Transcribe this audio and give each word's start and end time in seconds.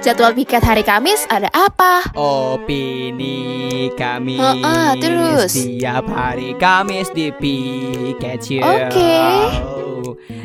Jadwal 0.00 0.32
piket 0.32 0.64
hari 0.64 0.80
Kamis 0.80 1.28
ada 1.28 1.52
apa? 1.52 2.08
Opini 2.16 3.92
kami 3.92 4.40
Heeh, 4.40 4.88
terus? 4.96 5.52
Setiap 5.52 6.08
hari 6.08 6.56
Kamis 6.56 7.12
di 7.12 7.28
Piket 7.28 8.40
Oke. 8.64 9.20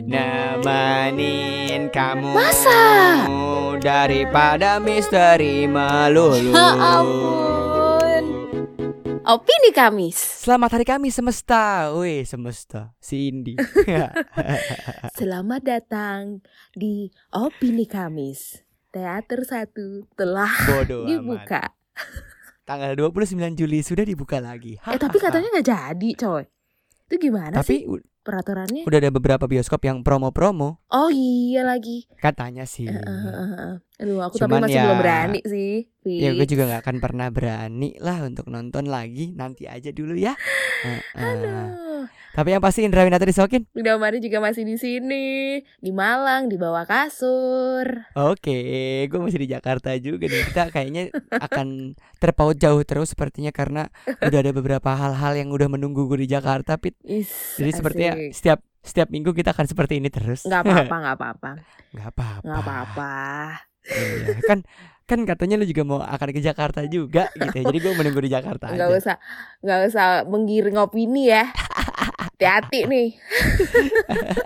Nemenin 0.03 1.87
kamu 1.95 2.35
Masa? 2.35 2.83
Daripada 3.79 4.83
misteri 4.83 5.63
melulu 5.63 6.51
Ya 6.51 6.99
ampun. 6.99 8.23
Opini 9.23 9.71
Kamis. 9.71 10.43
Selamat 10.43 10.75
hari 10.75 10.83
Kamis 10.83 11.15
semesta 11.15 11.95
Wih 11.95 12.27
semesta 12.27 12.91
Si 12.99 13.31
Indi 13.31 13.55
Selamat 15.17 15.63
datang 15.63 16.43
di 16.75 17.07
Opini 17.31 17.87
Kamis. 17.87 18.66
Teater 18.97 19.41
1 19.45 19.77
telah 20.17 20.49
amat 20.65 21.05
dibuka. 21.05 21.61
Tanggal 22.63 22.97
29 22.97 23.37
Juli 23.53 23.79
sudah 23.79 24.01
dibuka 24.01 24.41
lagi 24.41 24.75
Eh 24.81 24.97
tapi 24.97 25.17
katanya 25.17 25.53
nggak 25.53 25.67
jadi, 25.67 26.09
coy. 26.17 26.43
Itu 27.07 27.15
gimana 27.21 27.55
Tapi 27.55 27.63
sih 27.63 27.79
peraturannya? 28.19 28.83
udah 28.83 28.99
ada 28.99 29.07
beberapa 29.07 29.45
bioskop 29.45 29.79
yang 29.81 30.03
promo-promo 30.03 30.83
Oh 30.89 31.07
iya 31.07 31.63
lagi. 31.63 32.09
Katanya 32.17 32.65
sih 32.65 32.83
eh, 32.83 32.97
eh, 32.97 33.31
eh. 33.71 33.73
Aduh, 34.01 34.19
aku 34.19 34.35
Cuman 34.35 34.59
tapi 34.59 34.63
masih 34.67 34.75
ya- 34.75 34.83
belum 34.83 34.99
berani 34.99 35.39
sih. 35.45 35.87
Ya 36.03 36.29
gue 36.31 36.41
Fix. 36.41 36.51
juga 36.51 36.63
gak 36.67 36.81
akan 36.81 36.97
pernah 36.97 37.27
berani 37.29 37.95
lah 37.99 38.19
untuk 38.21 38.47
nonton 38.47 38.87
lagi 38.87 39.31
Nanti 39.31 39.63
aja 39.63 39.91
dulu 39.91 40.15
ya 40.15 40.35
Heeh. 40.83 40.99
Aduh. 41.23 42.03
Tapi 42.33 42.53
yang 42.53 42.61
pasti 42.61 42.83
Indra 42.83 43.01
Winata 43.01 43.23
disokin 43.23 43.65
Udah 43.71 43.95
Mari 43.95 44.19
juga 44.19 44.37
masih 44.39 44.63
di 44.63 44.75
sini, 44.75 45.25
di 45.77 45.91
Malang, 45.91 46.47
di 46.47 46.55
bawah 46.55 46.83
kasur. 46.83 47.85
Oke 48.13 48.59
gue 49.05 49.19
masih 49.19 49.39
di 49.41 49.49
Jakarta 49.49 49.93
juga 49.97 50.27
nih 50.27 50.43
Kita 50.49 50.69
kayaknya 50.69 51.03
akan 51.31 51.93
terpaut 52.17 52.53
jauh 52.53 52.81
terus 52.81 53.13
sepertinya 53.13 53.49
Karena 53.49 53.87
udah 54.05 54.39
ada 54.39 54.51
beberapa 54.51 54.93
hal-hal 54.93 55.33
yang 55.35 55.49
udah 55.49 55.69
menunggu 55.69 56.05
gue 56.05 56.25
di 56.25 56.29
Jakarta 56.29 56.77
Pit 56.77 56.93
Is, 57.01 57.57
Jadi 57.57 57.71
sepertinya 57.71 58.13
asik. 58.17 58.33
setiap 58.33 58.59
setiap 58.81 59.11
minggu 59.11 59.35
kita 59.35 59.51
akan 59.51 59.67
seperti 59.67 59.99
ini 59.99 60.07
terus 60.07 60.47
nggak 60.47 60.63
apa-apa, 60.63 60.95
nggak 61.03 61.15
apa-apa, 61.19 61.49
Nggak 61.91 62.09
apa-apa 62.15 62.39
nggak 62.45 62.61
apa-apa. 62.63 63.13
Iya, 63.87 64.27
Kan 64.47 64.59
kan 65.07 65.23
katanya 65.23 65.55
lu 65.55 65.63
juga 65.63 65.83
mau 65.87 65.99
akan 66.03 66.35
ke 66.35 66.43
Jakarta 66.43 66.83
juga 66.83 67.31
gitu 67.31 67.51
ya. 67.51 67.63
Jadi 67.67 67.79
gue 67.79 67.93
menunggu 67.95 68.19
di 68.19 68.31
Jakarta 68.31 68.67
Nggak 68.71 68.87
aja 68.91 68.95
usah, 68.99 69.15
nggak 69.59 69.79
usah 69.87 70.07
menggiring 70.27 70.75
opini 70.75 71.31
ya. 71.31 71.47
Hati-hati 72.37 72.85
nih. 72.85 73.09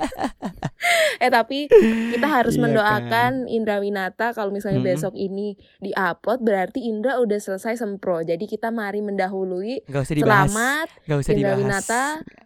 eh 1.24 1.28
tapi 1.28 1.68
kita 2.16 2.24
harus 2.24 2.56
Iya 2.56 2.64
mendoakan 2.64 3.52
Indra 3.52 3.84
Winata 3.84 4.32
kalau 4.32 4.48
misalnya 4.48 4.80
Mm-mm. 4.80 4.96
besok 4.96 5.14
ini 5.20 5.60
diupload 5.84 6.40
berarti 6.40 6.88
Indra 6.88 7.20
udah 7.20 7.36
selesai 7.36 7.76
sempro. 7.76 8.24
Jadi 8.24 8.48
kita 8.48 8.72
mari 8.72 9.04
mendahului. 9.04 9.84
Gak 9.92 10.08
usah 10.08 10.16
dibahas 10.16 10.48
Selamat 10.48 10.88
Gak 11.04 11.20
usah 11.20 11.32
Indra 11.36 11.52
dibahas 11.52 11.60
Winata 11.60 12.04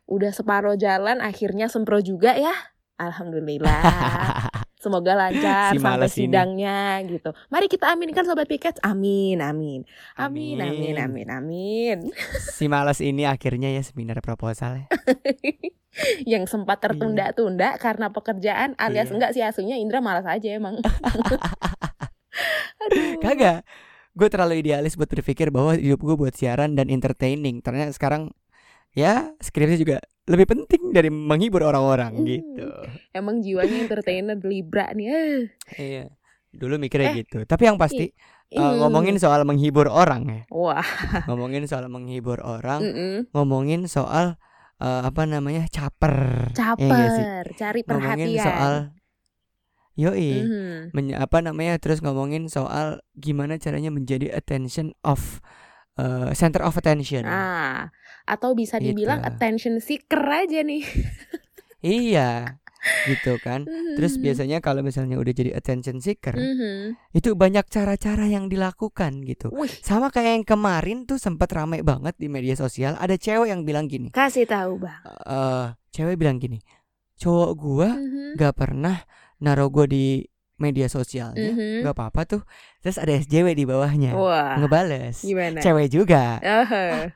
udah 0.10 0.32
separuh 0.34 0.76
jalan 0.82 1.22
akhirnya 1.22 1.70
sempro 1.70 2.02
juga 2.02 2.34
ya. 2.34 2.74
Alhamdulillah. 2.98 3.86
Semoga 4.86 5.18
lancar 5.18 5.74
Si 5.74 5.82
sampai 5.82 6.06
ini. 6.06 6.14
sidangnya 6.14 6.78
gitu. 7.04 7.34
Mari 7.50 7.66
kita 7.66 7.90
aminkan 7.90 8.22
sobat 8.22 8.46
piket. 8.46 8.78
Amin, 8.80 9.42
amin. 9.42 9.82
Amin, 10.14 10.62
amin, 10.62 10.94
Amin. 10.94 11.26
amin, 11.26 11.28
amin. 11.28 11.98
si 12.54 12.66
malas 12.66 13.02
ini 13.02 13.26
akhirnya 13.26 13.68
ya 13.68 13.82
seminar 13.82 14.22
proposal 14.22 14.80
ya. 14.80 14.86
Yang 16.28 16.52
sempat 16.52 16.78
tertunda-tunda 16.78 17.76
karena 17.76 18.08
pekerjaan 18.10 18.74
alias 18.78 19.08
Iya. 19.08 19.14
enggak 19.16 19.32
sih 19.34 19.42
aslinya 19.42 19.76
Indra 19.76 20.00
malas 20.00 20.24
aja 20.24 20.48
emang. 20.52 20.80
Aduh. 22.86 23.20
Kagak. 23.20 23.64
Gue 24.14 24.28
terlalu 24.30 24.60
idealis 24.60 24.96
buat 24.96 25.08
berpikir 25.08 25.50
bahwa 25.50 25.76
hidup 25.76 26.00
gue 26.00 26.16
buat 26.16 26.32
siaran 26.32 26.76
dan 26.76 26.88
entertaining. 26.88 27.60
Ternyata 27.60 27.92
sekarang 27.92 28.32
ya 28.96 29.30
skripsi 29.38 29.76
juga 29.78 30.00
lebih 30.26 30.48
penting 30.48 30.90
dari 30.90 31.08
menghibur 31.08 31.62
orang-orang 31.62 32.16
Hmm. 32.16 32.26
gitu. 32.26 32.66
Emang 33.12 33.40
jiwanya 33.40 33.78
entertainer 33.78 34.40
Libra 34.40 34.90
nih. 34.90 35.06
Eh. 35.06 35.40
Iya. 35.76 36.06
Dulu 36.50 36.80
mikirnya 36.80 37.12
Eh, 37.12 37.18
gitu. 37.22 37.44
Tapi 37.44 37.64
yang 37.66 37.76
pasti 37.76 38.10
Hmm. 38.48 38.80
ngomongin 38.80 39.18
soal 39.18 39.44
menghibur 39.44 39.86
orang 39.86 40.24
ya. 40.26 40.42
Wah. 40.50 40.80
Ngomongin 41.28 41.66
soal 41.66 41.86
menghibur 41.88 42.40
orang, 42.40 42.80
mm-mm. 42.80 43.16
ngomongin 43.32 43.86
soal 43.86 44.40
eh, 44.76 45.02
apa 45.04 45.24
namanya? 45.24 45.68
caper. 45.68 46.50
Ya 46.50 46.54
sih? 46.54 46.56
Caper, 46.56 47.44
cari 47.54 47.80
Ngomongin 47.84 48.28
perhatian. 48.32 48.44
soal 48.44 48.74
Yoi. 49.96 50.32
Mhm. 50.38 50.92
menye- 50.92 51.16
apa 51.16 51.40
namanya 51.40 51.76
terus 51.78 52.00
ngomongin 52.00 52.48
soal 52.48 53.00
gimana 53.14 53.56
caranya 53.56 53.88
menjadi 53.90 54.28
attention 54.30 54.92
of 55.02 55.40
uh, 55.98 56.32
center 56.32 56.62
of 56.62 56.74
attention. 56.74 57.24
Ah, 57.24 57.92
atau 58.24 58.52
bisa 58.52 58.78
dibilang 58.78 59.20
Gitu. 59.20 59.30
attention 59.30 59.76
seeker 59.78 60.22
aja 60.22 60.60
nih. 60.60 60.82
Iya, 61.82 62.58
gitu 63.06 63.38
kan. 63.38 63.70
Terus 63.94 64.18
Mhm. 64.18 64.22
biasanya 64.22 64.58
kalau 64.58 64.82
misalnya 64.82 65.22
udah 65.22 65.30
jadi 65.30 65.54
attention 65.54 66.02
seeker, 66.02 66.34
Mhm. 66.34 66.98
itu 67.14 67.38
banyak 67.38 67.62
cara-cara 67.66 68.26
yang 68.26 68.50
dilakukan 68.50 69.22
gitu. 69.22 69.54
Wih, 69.54 69.70
Sama 69.82 70.10
kayak 70.10 70.32
yang 70.34 70.46
kemarin 70.48 71.06
tuh 71.06 71.22
sempat 71.22 71.54
ramai 71.54 71.86
banget 71.86 72.18
di 72.18 72.26
media 72.26 72.58
sosial, 72.58 72.98
ada 72.98 73.14
cewek 73.16 73.54
yang 73.54 73.62
bilang 73.62 73.86
gini. 73.86 74.10
kasih 74.10 74.50
tahu, 74.50 74.82
Bang. 74.82 74.98
eh 75.30 75.68
cewek 75.94 76.18
bilang 76.18 76.42
gini, 76.42 76.58
cowok 77.16 77.52
gua 77.54 77.90
Mhm. 77.94 78.34
gak 78.34 78.54
pernah 78.58 79.06
naruh 79.38 79.70
gua 79.70 79.86
di 79.86 80.26
media 80.58 80.88
sosialnya, 80.88 81.52
Mhm. 81.52 81.84
gak 81.84 81.94
apa-apa 81.94 82.22
tuh. 82.26 82.42
Terus 82.80 82.96
ada 82.96 83.12
SJW 83.12 83.52
di 83.52 83.64
bawahnya, 83.64 84.12
Wah, 84.14 84.56
ngebales. 84.56 85.20
gimana? 85.22 85.60
Cewek 85.60 85.90
juga. 85.90 86.40
Oh. 86.40 87.12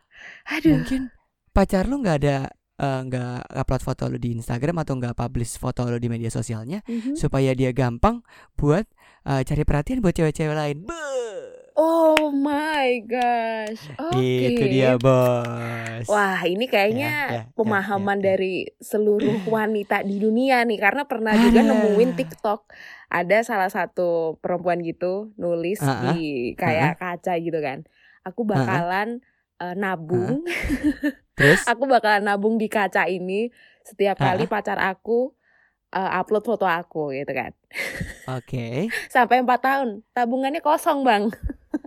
Aduh. 0.52 0.76
mungkin 0.76 1.08
pacar 1.50 1.86
lu 1.86 2.00
nggak 2.00 2.18
ada 2.20 2.38
eh, 2.76 3.02
nggak 3.04 3.56
upload 3.56 3.84
foto 3.84 4.04
lu 4.08 4.16
di 4.16 4.32
Instagram 4.34 4.80
atau 4.80 4.96
nggak 4.96 5.12
publish 5.14 5.56
foto 5.56 5.84
lu 5.84 5.96
di 5.96 6.08
media 6.08 6.28
sosialnya 6.28 6.80
Mhm. 6.86 7.16
supaya 7.16 7.52
dia 7.52 7.72
gampang 7.72 8.24
buat 8.54 8.88
eh, 9.22 9.44
cari 9.44 9.64
perhatian 9.64 10.00
buat 10.00 10.12
cewek-cewek 10.12 10.56
lain. 10.56 10.78
Beuh. 10.84 11.40
Oh 11.76 12.28
my 12.30 13.04
gosh. 13.04 13.84
Oke. 14.02 14.20
Itu 14.50 14.64
dia 14.66 14.96
bos. 14.96 16.08
Wah, 16.08 16.40
ini 16.44 16.68
kayaknya 16.68 17.08
Ya, 17.10 17.28
ya, 17.28 17.36
ya, 17.48 17.52
pemahaman 17.54 18.16
ya, 18.16 18.22
ya. 18.22 18.28
dari 18.32 18.56
seluruh 18.78 19.44
wanita 19.46 20.04
di 20.04 20.20
dunia 20.20 20.64
nih 20.64 20.76
karena 20.76 21.04
pernah 21.04 21.36
juga 21.36 21.60
Ada. 21.60 21.70
nemuin 21.70 22.12
TikTok. 22.16 22.62
Ada 23.10 23.42
salah 23.42 23.70
satu 23.74 24.38
perempuan 24.38 24.86
gitu 24.86 25.34
nulis 25.36 25.82
Ah, 25.82 25.90
ah. 25.90 25.98
di 26.06 26.54
kayak 26.58 27.02
kaca 27.02 27.34
gitu 27.42 27.58
kan. 27.58 27.86
Aku 28.26 28.46
bakalan 28.46 29.22
eh, 29.62 29.76
nabung. 29.76 30.46
Terus 31.40 31.62
aku 31.66 31.90
bakalan 31.90 32.24
nabung 32.26 32.56
di 32.62 32.68
kaca 32.70 33.10
ini 33.10 33.50
setiap 33.88 34.20
Ah, 34.20 34.34
kali 34.34 34.46
pacar 34.46 34.78
aku 34.78 35.34
eh, 35.94 36.12
upload 36.20 36.46
foto 36.46 36.66
aku 36.70 37.14
gitu 37.18 37.34
kan. 37.34 37.52
oke. 38.28 38.68
Sampai 39.14 39.42
4 39.44 39.60
tahun 39.62 39.90
tabungannya 40.16 40.62
kosong, 40.62 41.02
Bang. 41.06 41.34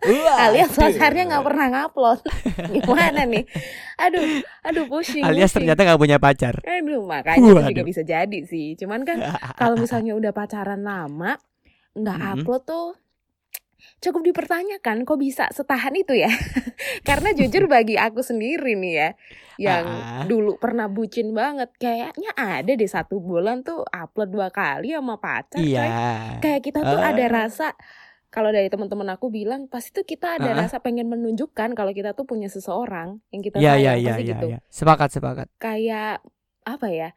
Alias 0.02 0.70
aduh. 0.70 0.82
pacarnya 0.82 1.24
nggak 1.26 1.44
pernah 1.44 1.66
ngupload 1.68 2.20
gimana 2.74 3.22
nih 3.22 3.44
aduh 3.96 4.24
aduh 4.60 4.84
pusing 4.86 5.22
Alias 5.22 5.48
pusing. 5.48 5.62
ternyata 5.62 5.80
nggak 5.84 6.00
punya 6.00 6.18
pacar. 6.18 6.54
aduh 6.60 7.02
makanya 7.02 7.38
itu 7.40 7.54
juga 7.54 7.70
Waduh. 7.72 7.86
bisa 7.86 8.02
jadi 8.02 8.38
sih 8.42 8.74
cuman 8.76 9.00
kan 9.02 9.18
kalau 9.60 9.76
misalnya 9.76 10.12
udah 10.12 10.30
pacaran 10.30 10.80
lama 10.80 11.38
nggak 11.92 12.18
Mhm. 12.18 12.28
upload 12.36 12.62
tuh 12.64 12.88
cukup 13.98 14.22
dipertanyakan 14.24 15.02
kok 15.02 15.14
bisa 15.16 15.50
setahan 15.50 15.92
itu 15.92 16.14
ya 16.16 16.30
karena 17.08 17.30
jujur 17.32 17.66
bagi 17.66 17.94
aku 17.94 18.20
sendiri 18.20 18.74
nih 18.74 18.94
ya 18.96 19.08
yang 19.60 19.84
Ah. 19.84 20.24
dulu 20.24 20.56
pernah 20.56 20.86
bucin 20.86 21.30
banget 21.30 21.70
kayaknya 21.76 22.30
ada 22.32 22.66
deh 22.68 22.88
satu 22.88 23.18
bulan 23.18 23.60
tuh 23.60 23.82
upload 23.84 24.30
dua 24.30 24.48
kali 24.48 24.90
sama 24.90 25.14
pacar 25.16 25.58
Iya. 25.58 25.78
coy. 25.78 25.90
kayak 26.40 26.60
kita 26.64 26.80
tuh 26.80 26.98
ada 26.98 27.20
Ah. 27.20 27.30
rasa 27.36 27.68
kalau 28.32 28.48
dari 28.48 28.66
teman-teman 28.66 29.12
aku 29.12 29.28
bilang 29.28 29.68
pasti 29.68 29.92
tuh 29.92 30.02
kita 30.02 30.40
ada 30.40 30.50
Ah. 30.50 30.58
rasa 30.58 30.80
pengen 30.80 31.04
menunjukkan 31.06 31.76
kalau 31.76 31.92
kita 31.92 32.10
tuh 32.12 32.24
punya 32.24 32.48
seseorang 32.48 33.20
yang 33.28 33.40
kita 33.40 33.56
Iya 33.56 33.70
sayang 33.70 33.96
iya 33.98 34.08
pasti 34.08 34.08
iya. 34.18 34.30
gitu 34.32 34.46
iya. 34.48 34.58
Sepakat 34.66 35.08
sepakat. 35.10 35.46
kayak 35.54 36.24
apa 36.62 36.88
ya 36.88 37.10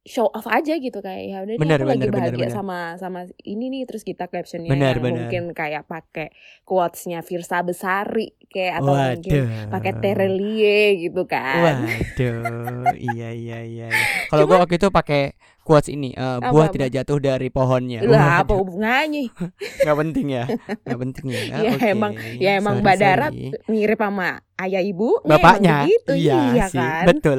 show 0.00 0.24
off 0.26 0.46
aja 0.46 0.74
gitu 0.74 0.96
kayak 0.98 1.22
ya 1.22 1.36
udah 1.42 1.54
Bener, 1.56 1.76
aku 1.76 1.86
lagi 1.86 1.98
bener, 1.98 2.08
bener, 2.08 2.20
bahagia 2.22 2.46
bener. 2.46 2.54
sama 2.54 2.78
sama 2.96 3.20
ini 3.38 3.68
nih 3.68 3.82
terus 3.84 4.00
kita 4.00 4.24
captionnya 4.26 4.68
Bener, 4.68 4.96
yang 4.96 5.02
bener. 5.02 5.16
mungkin 5.20 5.42
kayak 5.52 5.84
pakai 5.84 6.32
quotesnya 6.62 7.20
Virsa 7.20 7.60
Besari 7.60 8.32
kayak 8.46 8.80
atau 8.80 8.94
Waduh. 8.94 9.12
mungkin 9.12 9.42
pakai 9.68 9.92
Terelie 9.94 10.80
gitu 11.02 11.22
kan 11.24 11.84
Waduh, 11.84 12.96
iya 12.96 13.28
iya 13.30 13.58
iya. 13.60 13.86
iya. 13.86 14.00
Kalau 14.30 14.44
gua 14.44 14.60
waktu 14.60 14.76
itu 14.76 14.88
pakai 14.88 15.36
quotes 15.70 15.86
ini, 15.86 16.10
eh, 16.10 16.38
buah 16.42 16.50
Apa-apa? 16.66 16.74
tidak 16.74 16.90
jatuh 16.90 17.18
dari 17.22 17.46
pohonnya. 17.46 18.02
lah 18.02 18.42
apa 18.42 18.50
Waduh, 18.50 18.66
hubungannya 18.66 19.30
nggak 19.86 19.96
penting 20.02 20.26
ya, 20.34 20.44
nggak 20.82 20.98
penting 20.98 21.26
ya. 21.30 21.40
Ya, 21.62 21.70
Oke, 21.70 21.86
emang- 21.88 22.14
ya 22.42 22.50
emang 22.58 22.74
sorry, 22.74 22.84
Mbak 22.84 22.96
Darat 22.98 23.32
sorry. 23.32 23.50
mirip 23.70 24.00
sama 24.02 24.28
ayah 24.58 24.82
ibu 24.82 25.22
bapaknya, 25.22 25.86
gitu 25.86 26.12
iya, 26.18 26.66
sih, 26.66 26.82
kan 26.82 27.06
betul. 27.06 27.38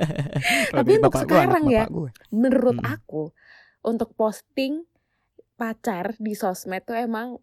Tapi 0.74 0.90
untuk 0.98 1.12
gua, 1.14 1.22
sekarang 1.22 1.62
ya, 1.70 1.84
gua. 1.86 2.10
menurut 2.28 2.74
Hmm. 2.74 2.90
aku 2.90 3.22
untuk 3.80 4.10
posting 4.18 4.82
pacar 5.54 6.18
di 6.18 6.34
sosmed 6.34 6.82
tuh 6.82 6.98
emang 6.98 7.38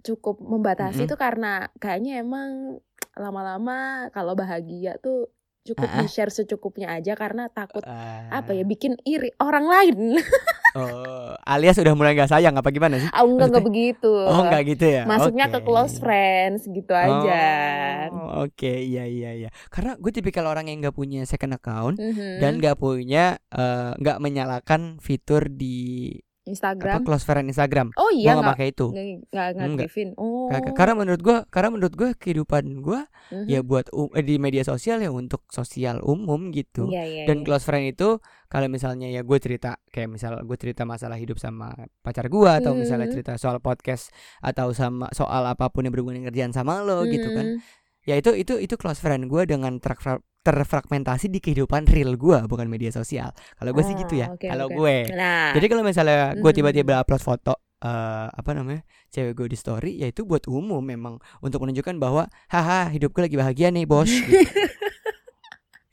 cukup 0.00 0.40
membatasi 0.40 1.04
Mm-mm. 1.04 1.10
tuh 1.10 1.18
karena 1.18 1.52
kayaknya 1.76 2.20
emang 2.20 2.80
lama-lama 3.14 4.08
kalau 4.10 4.32
bahagia 4.32 4.96
tuh 4.98 5.28
cukup 5.64 5.88
Ah, 5.88 5.96
ah. 5.96 6.00
di-share 6.00 6.28
secukupnya 6.28 6.92
aja 6.92 7.12
karena 7.12 7.48
takut 7.48 7.80
apa 7.80 8.50
Ah. 8.50 8.54
ya 8.54 8.62
bikin 8.62 9.00
iri 9.02 9.32
orang 9.38 9.64
lain. 9.64 9.98
Oh, 10.74 11.38
alias 11.46 11.78
udah 11.78 11.94
mulai 11.94 12.18
nggak 12.18 12.34
sayang 12.34 12.58
apa 12.58 12.66
gimana 12.68 12.98
sih? 12.98 13.06
Ah, 13.14 13.22
enggak 13.22 13.46
enggak 13.46 13.62
begitu. 13.62 14.10
Oh, 14.10 14.42
nggak 14.42 14.74
gitu 14.74 14.90
ya? 14.90 15.06
Masuknya 15.06 15.46
ke 15.46 15.62
Oke. 15.62 15.70
close 15.70 16.02
friends 16.02 16.66
gitu 16.66 16.90
aja. 16.90 17.46
Oh, 18.10 18.42
oke, 18.42 18.72
iya 18.74 19.06
iya 19.06 19.30
iya. 19.38 19.48
Karena 19.70 19.94
gue 19.94 20.10
tipikal 20.10 20.42
orang 20.44 20.66
yang 20.66 20.82
nggak 20.82 20.92
punya 20.92 21.22
second 21.24 21.54
account 21.54 21.94
Mhm. 21.94 22.42
dan 22.42 22.58
nggak 22.58 22.74
punya 22.74 23.38
eh, 23.54 23.94
nggak 23.94 24.18
menyalakan 24.18 24.98
fitur 24.98 25.46
di 25.46 26.10
apa 26.44 26.52
Instagram. 26.52 27.00
close 27.02 27.24
friend 27.24 27.48
Instagram. 27.48 27.88
Oh 27.96 28.12
iya 28.12 28.36
nggak 28.36 28.36
nggak 28.36 28.52
pakai 28.52 28.66
itu. 28.68 28.86
nggak 28.86 29.04
nggak 29.32 29.46
Enggak. 29.48 29.68
ngaktifin. 29.80 30.08
Oh. 30.14 30.52
Karena 30.76 30.92
menurut 30.92 31.20
gue, 31.20 31.38
karena 31.48 31.68
menurut 31.72 31.94
gue 31.94 32.10
kehidupan 32.14 32.64
gue 32.78 33.00
Mhm. 33.32 33.46
ya 33.48 33.60
buat 33.60 33.88
um- 33.90 34.12
eh, 34.12 34.20
di 34.20 34.36
media 34.36 34.60
sosial 34.60 35.00
ya 35.00 35.08
untuk 35.08 35.40
sosial 35.48 36.04
umum 36.04 36.52
gitu. 36.52 36.92
Iya 36.92 37.02
iya. 37.02 37.24
Dan 37.24 37.40
iya. 37.40 37.44
close 37.44 37.64
friend 37.64 37.88
itu 37.88 38.20
kalau 38.46 38.68
misalnya 38.68 39.08
ya 39.08 39.24
gue 39.24 39.38
cerita 39.38 39.80
kayak 39.88 40.08
misal 40.10 40.38
gue 40.38 40.56
cerita 40.56 40.84
masalah 40.84 41.16
hidup 41.16 41.40
sama 41.40 41.72
pacar 42.00 42.28
gue 42.28 42.50
atau 42.52 42.76
misalnya 42.76 43.08
Mhm. 43.08 43.14
cerita 43.14 43.32
soal 43.34 43.58
podcast 43.58 44.12
atau 44.38 44.70
sama 44.70 45.08
soal 45.10 45.42
apa 45.44 45.72
pun 45.72 45.82
yang 45.82 45.90
berhubungan 45.90 46.20
dengan 46.20 46.28
kerjaan 46.28 46.52
sama 46.52 46.78
lo 46.80 47.02
gitu 47.06 47.32
kan. 47.32 47.58
Ya 48.04 48.14
itu 48.20 48.36
itu 48.36 48.60
itu 48.60 48.74
close 48.76 49.00
friend 49.00 49.28
gue 49.32 49.42
dengan 49.48 49.80
terfra- 49.80 50.20
terfragmentasi 50.44 51.32
di 51.32 51.40
kehidupan 51.40 51.88
real 51.88 52.20
gue 52.20 52.44
bukan 52.44 52.68
media 52.68 52.92
sosial. 52.92 53.32
Kalau 53.56 53.72
gue 53.72 53.84
sih 53.84 53.96
gitu 53.96 54.20
ya. 54.20 54.28
Oh, 54.28 54.36
oke, 54.36 54.44
Kalau 54.48 54.66
oke. 54.68 54.76
gue. 54.76 54.96
Nah. 55.16 55.52
Jadi 55.56 55.66
kalau 55.72 55.82
misalnya 55.82 56.36
gue 56.36 56.52
tiba-tiba 56.52 57.00
upload 57.00 57.24
foto 57.24 57.54
eh 57.84 58.28
apa 58.32 58.56
namanya 58.56 58.80
cewek 59.12 59.36
gue 59.36 59.46
di 59.52 59.58
story 59.60 60.00
ya 60.00 60.08
itu 60.08 60.24
buat 60.24 60.48
umum 60.48 60.80
memang 60.80 61.20
untuk 61.44 61.68
menunjukkan 61.68 62.00
bahwa 62.00 62.32
haha 62.48 62.88
hidup 62.88 63.12
gue 63.12 63.28
lagi 63.28 63.36
bahagia 63.36 63.68
nih 63.68 63.84
bos 63.84 64.08
gitu. 64.08 64.40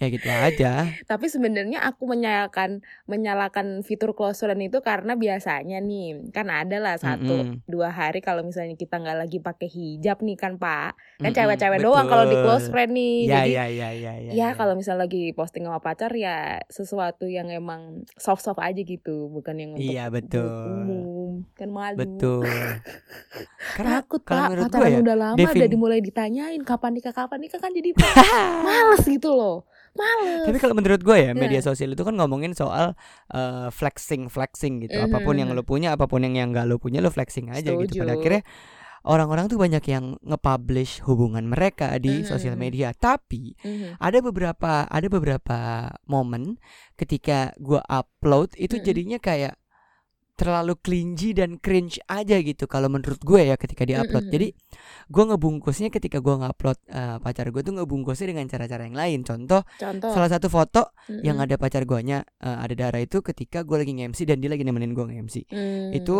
ya 0.01 0.07
gitu 0.09 0.29
aja. 0.33 0.97
Tapi 1.05 1.29
sebenarnya 1.29 1.85
aku 1.85 2.09
menyalakan 2.09 2.81
menyalakan 3.05 3.85
fitur 3.85 4.17
close 4.17 4.41
friend 4.41 4.57
itu 4.65 4.81
karena 4.81 5.13
biasanya 5.13 5.77
nih 5.77 6.33
kan 6.33 6.49
ada 6.49 6.81
lah 6.81 6.97
satu 6.97 7.45
Mm-mm. 7.45 7.61
dua 7.69 7.93
hari 7.93 8.19
kalau 8.25 8.41
misalnya 8.41 8.73
kita 8.73 8.97
nggak 8.97 9.17
lagi 9.21 9.37
pakai 9.37 9.69
hijab 9.69 10.25
nih 10.25 10.37
kan 10.41 10.57
pak. 10.57 10.97
Kan 11.21 11.29
Mm-mm, 11.29 11.37
cewek-cewek 11.37 11.79
doang 11.85 12.07
kalau 12.09 12.25
di 12.25 12.37
close 12.41 12.65
friend 12.73 12.91
nih 12.97 13.15
ya 13.29 13.41
jadi 13.45 13.51
ya 13.53 13.65
ya 13.69 13.89
ya 13.93 14.13
ya 14.17 14.31
ya 14.33 14.47
kalau 14.57 14.73
misalnya 14.73 15.05
lagi 15.05 15.31
posting 15.37 15.69
sama 15.69 15.77
pacar 15.77 16.09
ya 16.17 16.57
sesuatu 16.67 17.29
yang 17.29 17.47
emang 17.53 18.01
soft 18.17 18.41
soft 18.41 18.57
aja 18.57 18.81
gitu 18.81 19.29
bukan 19.29 19.55
yang 19.61 19.71
untuk 19.77 19.93
Iya, 19.93 20.03
betul. 20.09 20.49
Kan 21.51 21.69
malu 21.69 21.97
betul 21.97 22.43
karena 23.75 23.99
takut 23.99 24.21
kalau 24.21 24.41
pak 24.41 24.49
menurut 24.49 24.63
gue 24.63 24.73
pacaran 24.73 24.91
ya 24.91 24.99
udah 24.99 25.17
lama 25.17 25.37
Devin- 25.37 25.57
udah 25.57 25.69
dimulai 25.69 25.99
ditanyain 25.99 26.61
kapan 26.61 26.91
nikah 26.93 27.11
kapan 27.11 27.39
nikah 27.39 27.57
kan 27.57 27.71
jadi 27.71 27.89
males 28.65 29.03
gitu 29.03 29.29
loh 29.29 29.63
males 29.91 30.43
tapi 30.43 30.57
kalau 30.57 30.73
menurut 30.73 30.99
gue 30.99 31.17
ya 31.19 31.31
media 31.33 31.59
Nah. 31.59 31.67
sosial 31.67 31.89
itu 31.89 32.01
kan 32.01 32.13
ngomongin 32.13 32.51
soal 32.51 32.95
eh, 33.27 33.67
flexing 33.69 34.27
flexing 34.27 34.81
gitu 34.81 34.95
Mhm. 34.95 35.05
apa 35.07 35.17
pun 35.19 35.35
yang 35.35 35.49
lo 35.49 35.61
punya 35.61 35.91
apa 35.91 36.05
pun 36.05 36.21
yang 36.21 36.33
yang 36.33 36.49
nggak 36.49 36.65
lo 36.65 36.77
punya 36.77 36.99
lo 36.99 37.07
flexing 37.07 37.49
aja 37.49 37.71
gitu 37.71 37.97
pada 37.97 38.11
Setuju. 38.11 38.17
akhirnya 38.17 38.43
orang-orang 39.03 39.49
tuh 39.49 39.57
banyak 39.57 39.81
yang 39.83 40.13
nge-publish 40.21 41.01
hubungan 41.01 41.41
mereka 41.43 41.97
di 41.97 42.21
sosial 42.21 42.53
Mhm. 42.53 42.61
media 42.61 42.87
tapi 42.91 43.57
Mhm. 43.59 43.97
ada 43.97 44.17
beberapa 44.21 44.85
ada 44.85 45.07
beberapa 45.07 45.57
momen 46.05 46.61
ketika 46.95 47.49
gua 47.57 47.81
upload 47.83 48.53
itu 48.55 48.77
Mm-mm. 48.77 48.85
jadinya 48.85 49.17
kayak 49.17 49.57
terlalu 50.41 50.73
cringy 50.75 51.37
dan 51.37 51.61
cringe 51.61 52.01
aja 52.03 52.41
gitu 52.41 52.65
kalau 52.65 52.89
menurut 52.89 53.21
gue 53.21 53.45
ya 53.45 53.55
ketika 53.55 53.85
diupload. 53.85 54.25
Mm-mm. 54.25 54.33
Jadi 54.33 54.47
gua 55.05 55.23
ngebungkusnya 55.29 55.87
ketika 55.87 56.17
gua 56.17 56.41
ngupload 56.41 56.77
eh, 56.89 57.17
pacar 57.19 57.45
gue 57.47 57.61
tuh 57.61 57.77
ngebungkusnya 57.77 58.33
dengan 58.33 58.49
cara-cara 58.49 58.83
yang 58.83 58.97
lain. 58.97 59.19
Contoh 59.21 59.61
contoh 59.77 60.09
salah 60.09 60.27
satu 60.27 60.49
foto 60.49 60.97
yang 61.21 61.37
Mm-mm. 61.37 61.45
ada 61.45 61.55
pacar 61.55 61.85
guanya 61.85 62.25
eh, 62.37 62.57
ada 62.57 62.73
darah 62.73 62.97
itu 62.99 63.21
ketika 63.21 63.61
gue 63.61 63.77
lagi 63.77 63.93
nge-MC 63.93 64.25
dan 64.25 64.41
dia 64.41 64.49
lagi 64.49 64.65
nemenin 64.65 64.91
gue 64.91 65.05
nge-MC. 65.05 65.35
Hmm. 65.47 65.93
itu 65.93 66.15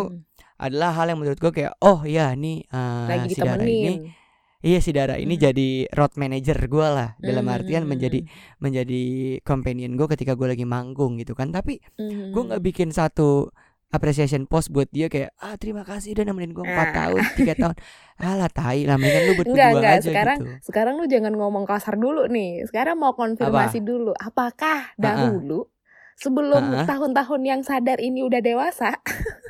Adalah 0.55 0.93
hal 0.93 1.09
yang 1.09 1.17
menurut 1.17 1.41
gue 1.41 1.49
kayak 1.51 1.73
oh 1.81 2.05
ya 2.05 2.29
nih 2.31 2.61
eh, 2.63 3.05
lagi 3.09 3.33
si 3.33 3.41
Dara 3.41 3.65
ini 3.65 4.13
Iya 4.61 4.77
si 4.77 4.93
Dara 4.93 5.17
ini 5.17 5.33
Mhm. 5.33 5.41
jadi 5.41 5.69
road 5.89 6.13
manager 6.15 6.69
gue 6.69 6.85
lah 6.85 7.17
dalam 7.17 7.49
artian 7.49 7.81
menjadi 7.83 8.21
menjadi 8.61 9.01
companion 9.41 9.97
gue 9.97 10.05
ketika 10.07 10.37
gue 10.37 10.47
lagi 10.47 10.63
manggung 10.63 11.17
gitu 11.17 11.33
kan 11.33 11.49
tapi 11.49 11.81
Mhm. 11.97 12.29
gue 12.29 12.41
nggak 12.45 12.61
bikin 12.61 12.89
satu 12.93 13.49
appreciation 13.91 14.43
post 14.43 14.67
buat 14.67 14.87
dia 14.87 15.05
kayak 15.05 15.35
ah 15.37 15.53
terima 15.53 15.83
kasih 15.83 16.11
udah 16.11 16.25
nemenin 16.25 16.51
gue 16.51 16.63
empat 16.63 16.87
Ah. 16.87 16.95
tahun 16.97 17.21
tiga 17.35 17.53
tahun 17.53 17.75
alah 18.23 18.47
tai 18.47 18.83
lah 18.83 18.95
mendingan 18.95 19.21
lu 19.21 19.33
Enggak, 19.33 19.39
berdua 19.43 19.65
enggak. 19.69 19.93
aja 19.93 20.01
Sekarang 20.05 20.37
gitu 20.37 20.51
sekarang 20.63 20.93
lu 20.95 21.05
jangan 21.05 21.33
ngomong 21.33 21.63
kasar 21.63 21.95
dulu 21.95 22.25
nih. 22.25 22.63
Sekarang 22.65 22.95
mau 22.95 23.11
konfirmasi 23.11 23.79
dulu. 23.81 24.15
Apakah 24.15 24.95
dahulu 24.95 25.67
sebelum 26.15 26.63
Ha-ha. 26.71 26.85
tahun-tahun 26.85 27.41
yang 27.41 27.61
sadar 27.61 27.97
ini 27.97 28.21
udah 28.21 28.39
dewasa, 28.39 28.93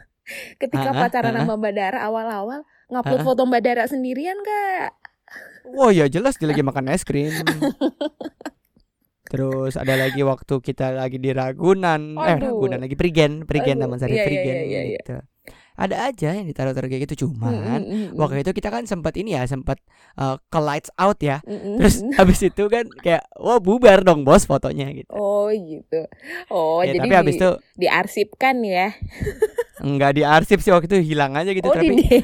ketika 0.62 0.90
Ha-ha, 0.90 1.02
pacaran 1.02 1.34
ha-ha. 1.34 1.44
sama 1.44 1.60
Mbak 1.60 1.74
Dara 1.74 2.00
awal-awal 2.02 2.60
ngupload 2.88 3.18
Ha-ha. 3.18 3.28
foto 3.28 3.42
Mbak 3.44 3.62
Dara 3.62 3.84
sendirian 3.86 4.40
gak? 4.40 4.96
Wah 5.70 5.90
ya 5.90 6.08
jelas 6.08 6.36
dia 6.36 6.46
lagi 6.46 6.60
makan 6.60 6.90
es 6.90 7.04
krim 7.04 7.32
Terus 9.31 9.80
ada 9.80 9.95
lagi 9.95 10.19
waktu 10.22 10.60
kita 10.60 10.92
lagi 10.92 11.16
di 11.16 11.31
Ragunan 11.31 12.19
Eh 12.19 12.36
Aduh. 12.36 12.51
Ragunan 12.51 12.83
lagi 12.83 13.00
Prigen 13.00 13.48
Prigen 13.48 13.80
Aduh, 13.80 13.88
Taman 13.88 13.98
Sari 13.98 14.12
iya, 14.12 14.19
iya, 14.19 14.28
Prigen 14.28 14.56
iya, 14.56 14.62
iya, 14.68 14.81
iya. 14.83 15.00
gitu 15.00 15.16
Ada 15.72 15.95
aja 16.12 16.30
yang 16.36 16.45
ditaruh-taruh 16.45 16.92
kayak 16.92 17.07
gitu 17.07 17.25
Cuman 17.25 17.56
Mm, 17.56 17.88
mm, 17.88 17.88
mm, 18.12 18.19
Waktu 18.19 18.44
itu 18.44 18.51
kita 18.51 18.68
kan 18.68 18.83
sempat 18.83 19.16
ini 19.16 19.33
ya 19.33 19.48
Sempat 19.48 19.80
uh, 20.19 20.36
ke 20.38 20.60
lights 20.60 20.92
out 21.00 21.16
ya 21.24 21.39
mm, 21.42 21.56
mm, 21.56 21.75
Terus 21.80 21.95
habis 22.19 22.39
itu 22.44 22.63
kan 22.68 22.86
Kayak 23.00 23.24
Wah 23.39 23.57
bubar 23.57 24.04
dong 24.04 24.28
bos 24.28 24.44
fotonya 24.44 24.92
gitu 24.92 25.07
Oh 25.16 25.48
gitu. 25.48 26.06
Oh 26.51 26.84
ya, 26.84 26.92
jadi 26.92 27.07
Tapi 27.07 27.16
habis 27.16 27.36
di, 27.36 27.39
itu 27.39 27.50
diarsipkan 27.80 28.56
ya? 28.62 28.92
Enggak 29.80 30.19
diarsip 30.19 30.60
sih 30.60 30.69
waktu 30.69 30.92
itu 30.92 31.16
hilang 31.16 31.34
aja 31.34 31.56
gitu 31.56 31.66
oh 31.66 31.74
Tapi 31.74 31.95
eh, 32.19 32.22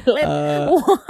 Wah. 0.70 1.00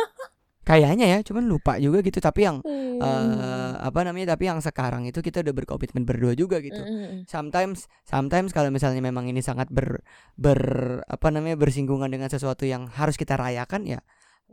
Kayaknya 0.62 1.06
ya 1.10 1.18
Cuman 1.26 1.44
lupa 1.44 1.76
juga 1.76 2.00
gitu 2.00 2.22
Tapi 2.22 2.46
yang 2.46 2.62
Hmm. 2.62 2.87
Eh, 3.00 3.72
Apa 3.78 4.00
namanya 4.02 4.32
Tapi 4.32 4.46
yang 4.46 4.58
sekarang 4.58 5.04
itu 5.04 5.18
kita 5.18 5.40
udah 5.40 5.54
berkomitmen 5.54 6.02
berdua 6.02 6.32
juga 6.32 6.58
gitu 6.58 6.78
Mm, 6.78 6.88
mm, 6.88 7.04
mm. 7.04 7.20
sometimes 7.24 7.78
sometimes 8.02 8.50
kalau 8.50 8.68
misalnya 8.68 8.98
memang 8.98 9.24
ini 9.24 9.38
sangat 9.38 9.66
ber 9.68 10.02
ber 10.34 10.60
apa 11.04 11.28
namanya 11.28 11.54
bersinggungan 11.54 12.06
dengan 12.06 12.26
sesuatu 12.26 12.62
yang 12.62 12.86
harus 12.88 13.14
kita 13.14 13.34
rayakan 13.34 13.84
ya 13.84 14.00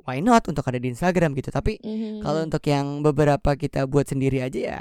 why 0.01 0.19
not 0.19 0.45
untuk 0.45 0.61
ada 0.63 0.75
di 0.75 0.89
Instagram 0.89 1.33
gitu 1.33 1.49
tapi 1.49 1.79
Mhm. 1.79 2.19
kalau 2.19 2.43
untuk 2.43 2.63
yang 2.65 2.99
beberapa 2.99 3.55
kita 3.55 3.85
buat 3.85 4.05
sendiri 4.05 4.41
aja 4.41 4.59
ya 4.73 4.79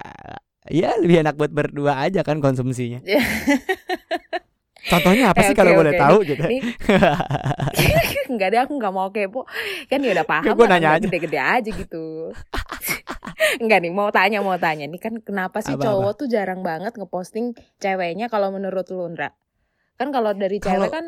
ya 0.67 0.97
lebih 0.97 1.21
enak 1.21 1.35
buat 1.35 1.51
berdua 1.51 2.01
aja 2.01 2.21
kan 2.21 2.41
konsumsinya 2.41 2.99
contohnya 4.85 5.33
apa 5.33 5.41
Eh, 5.41 5.47
sih 5.47 5.55
oke, 5.55 5.61
kalau 5.61 5.73
boleh 5.75 5.93
oke. 5.93 6.01
tahu 6.01 6.17
gitu. 6.25 6.45
Enggak 8.29 8.49
deh 8.51 8.61
aku 8.61 8.73
nggak 8.77 8.93
mau 8.93 9.09
kepo 9.09 9.49
Kan 9.89 10.01
ya 10.01 10.13
udah 10.13 10.27
paham 10.27 10.53
lah, 10.55 10.69
nanya 10.71 10.89
aja. 11.01 11.07
Gede-gede 11.07 11.41
aja 11.41 11.71
gitu 11.71 12.05
Enggak 13.59 13.79
nih 13.81 13.93
mau 13.93 14.11
tanya 14.11 14.39
mau 14.41 14.57
tanya. 14.57 14.85
Nih 14.85 15.01
kan 15.01 15.19
kenapa 15.21 15.61
sih 15.61 15.75
Apa, 15.75 15.85
cowok 15.85 16.13
tuh 16.21 16.27
jarang 16.27 16.61
banget 16.61 16.95
ngeposting 16.95 17.53
ceweknya 17.79 18.29
Kalau 18.29 18.49
menurut 18.49 18.85
lu 18.89 19.09
Ndra? 19.09 19.33
Kan 19.95 20.11
kalau 20.11 20.33
dari 20.33 20.59
cewek 20.59 20.89
Kalau- 20.89 20.93
kan 20.93 21.07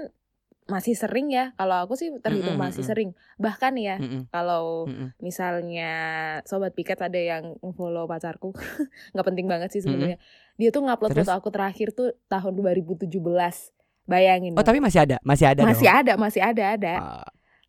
masih 0.67 0.99
sering 0.99 1.31
ya. 1.31 1.55
Kalau 1.55 1.79
aku 1.79 1.95
sih 1.95 2.11
terhitung 2.19 2.59
Mm-mm, 2.59 2.67
masih 2.67 2.83
mm-mm. 2.83 2.91
sering. 2.91 3.11
Bahkan 3.39 3.73
ya 3.79 4.03
Mm-mm, 4.03 4.27
kalau 4.35 4.91
mm-mm. 4.91 5.15
misalnya 5.23 5.93
sobat 6.43 6.75
piket 6.75 6.99
ada 6.99 7.15
yang 7.15 7.55
follow 7.79 8.11
pacarku 8.11 8.51
nggak 9.15 9.27
penting 9.27 9.47
banget 9.47 9.71
sih 9.71 9.79
sebenarnya. 9.79 10.19
Dia 10.59 10.75
tuh 10.75 10.83
ngupload 10.83 11.15
Terus? 11.15 11.23
foto 11.23 11.39
aku 11.39 11.49
terakhir 11.55 11.95
tuh 11.95 12.19
tahun 12.27 12.59
2017 12.59 13.07
bayangin 14.07 14.55
oh 14.55 14.63
dong. 14.63 14.67
tapi 14.67 14.79
masih 14.79 15.03
ada 15.03 15.19
masih 15.23 15.47
ada 15.51 15.61
masih 15.63 15.87
dong? 15.87 15.99
ada 15.99 16.13
masih 16.17 16.43
ada 16.43 16.65
ada. 16.75 16.95
Ah, 16.99 17.27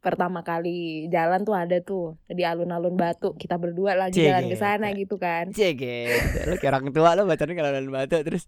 pertama 0.08 0.40
kali 0.40 0.78
jalan 1.08 1.44
tuh 1.44 1.52
ada 1.52 1.78
tuh 1.78 2.16
di 2.26 2.42
alun-alun 2.42 2.96
Batu. 2.96 3.36
Kita 3.36 3.60
berdua 3.60 3.92
lagi 3.94 4.16
Cie, 4.16 4.32
jalan 4.32 4.48
ke 4.48 4.56
sana 4.56 4.88
gitu 4.92 5.20
kan. 5.20 5.52
Gitu 5.52 6.08
Lu 6.48 6.56
kayak 6.56 6.72
orang 6.72 6.88
tua 6.90 7.12
lu 7.14 7.28
bacanya 7.28 7.54
kalau 7.54 7.72
dalam 7.74 7.92
batu 7.92 8.16
terus? 8.24 8.48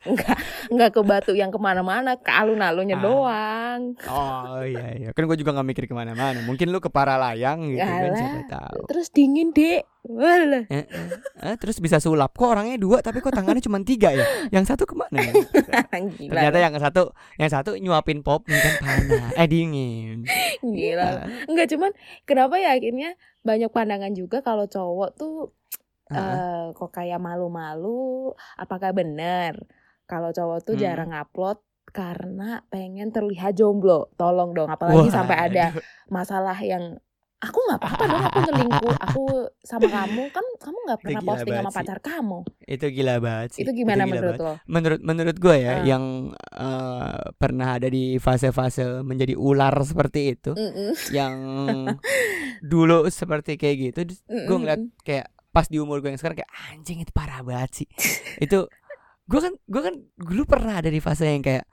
Nggak 0.67 0.89
ke 0.89 1.01
Batu 1.01 1.31
yang 1.33 1.49
ke 1.49 1.59
mana-mana 1.59 2.15
ke 2.15 2.31
alun-alunnya 2.31 2.95
Ah. 2.95 3.03
doang. 3.03 3.81
Oh 4.07 4.63
iya 4.63 4.87
iya. 4.95 5.09
Kan 5.11 5.25
gue 5.25 5.35
juga 5.35 5.51
gak 5.51 5.67
mikir 5.67 5.83
ke 5.83 5.93
mana-mana. 5.93 6.39
Mungkin 6.41 6.69
lu 6.69 6.79
ke 6.79 6.87
Paralayang 6.87 7.67
gitu 7.67 7.83
kan. 7.83 8.11
Siapa 8.11 8.41
tahu. 8.47 8.81
terus 8.87 9.11
dingin 9.11 9.51
dek 9.51 9.83
Walah. 10.17 10.65
Eh, 10.73 10.85
eh. 11.45 11.55
Terus 11.61 11.77
bisa 11.77 12.01
sulap 12.01 12.33
kok 12.33 12.49
orangnya 12.49 12.81
dua 12.81 13.05
tapi 13.05 13.21
kok 13.21 13.29
tangannya 13.29 13.61
cuma 13.61 13.77
tiga 13.85 14.09
ya 14.09 14.25
yang 14.49 14.65
satu 14.65 14.89
ke 14.89 14.97
mana 14.97 15.21
ya? 15.21 15.33
gila 16.17 16.33
ternyata 16.33 16.57
yang 16.57 16.73
satu 16.81 17.03
yang 17.37 17.49
satu 17.53 17.69
nyuapin 17.77 18.25
pop 18.25 18.41
kan 18.49 18.73
panas 18.81 19.37
eh 19.37 19.45
dingin 19.45 20.25
gila 20.65 21.29
Enggak 21.45 21.69
cuman 21.77 21.91
kenapa 22.25 22.57
ya 22.57 22.73
akhirnya 22.73 23.13
banyak 23.45 23.69
pandangan 23.69 24.13
juga 24.17 24.41
kalau 24.41 24.65
cowok 24.65 25.09
tuh 25.13 25.53
ah. 26.09 26.17
eh 26.17 26.65
kok 26.73 26.89
kayak 26.89 27.21
malu-malu 27.21 28.33
apakah 28.57 28.89
benar 28.91 29.61
kalau 30.09 30.33
cowok 30.33 30.65
tuh 30.65 30.73
Hmm. 30.73 30.81
jarang 30.81 31.13
upload 31.13 31.61
karena 31.89 32.61
pengen 32.69 33.09
terlihat 33.09 33.57
jomblo 33.57 34.09
tolong 34.17 34.53
dong 34.53 34.69
apalagi 34.69 35.09
sampai 35.09 35.37
ada 35.49 35.73
Waduh. 35.73 35.85
masalah 36.09 36.57
yang 36.61 36.97
Aku 37.39 37.55
nggak 37.57 37.79
apa-apa 37.79 38.03
dong 38.03 38.19
aku 38.21 38.39
selingkuh. 38.43 38.95
Aku 38.99 39.23
sama 39.61 39.87
kamu 39.87 40.23
kan 40.29 40.45
kamu 40.59 40.77
nggak 40.83 40.99
pernah 40.99 41.21
posting 41.23 41.55
sama 41.55 41.69
sih. 41.69 41.77
pacar 41.79 41.97
kamu. 41.99 42.39
Itu 42.61 42.85
gila 42.89 43.13
banget 43.17 43.49
sih. 43.51 43.61
Itu 43.63 43.71
gimana 43.71 44.03
gila 44.03 44.11
menurut 44.11 44.35
banget. 44.35 44.43
lo? 44.43 44.53
Menurut 44.67 44.99
menurut 45.01 45.37
gue 45.37 45.55
ya 45.57 45.71
Ah. 45.71 45.77
yang 45.81 46.03
eh, 46.35 47.19
pernah 47.33 47.69
ada 47.73 47.87
di 47.87 48.03
fase-fase 48.17 48.83
menjadi 49.01 49.33
ular 49.33 49.71
seperti 49.81 50.35
itu, 50.35 50.51
Mm-mm. 50.51 50.91
yang 51.09 51.35
dulu 52.61 53.07
seperti 53.07 53.55
kayak 53.55 53.75
gitu, 53.79 53.99
gue 54.03 54.35
Mm-mm. 54.45 54.59
ngeliat 54.59 54.81
kayak 55.01 55.27
pas 55.49 55.65
di 55.65 55.77
umur 55.77 55.97
gue 55.97 56.11
yang 56.11 56.19
sekarang 56.19 56.37
kayak 56.37 56.51
anjing 56.69 56.99
itu 56.99 57.11
parah 57.11 57.39
banget 57.39 57.71
sih. 57.73 57.87
itu 58.43 58.67
gue 59.25 59.39
kan 59.39 59.53
gue 59.55 59.81
kan 59.81 59.95
dulu 60.17 60.43
pernah 60.43 60.75
ada 60.75 60.89
di 60.89 60.99
fase 60.99 61.23
yang 61.25 61.39
kayak 61.39 61.63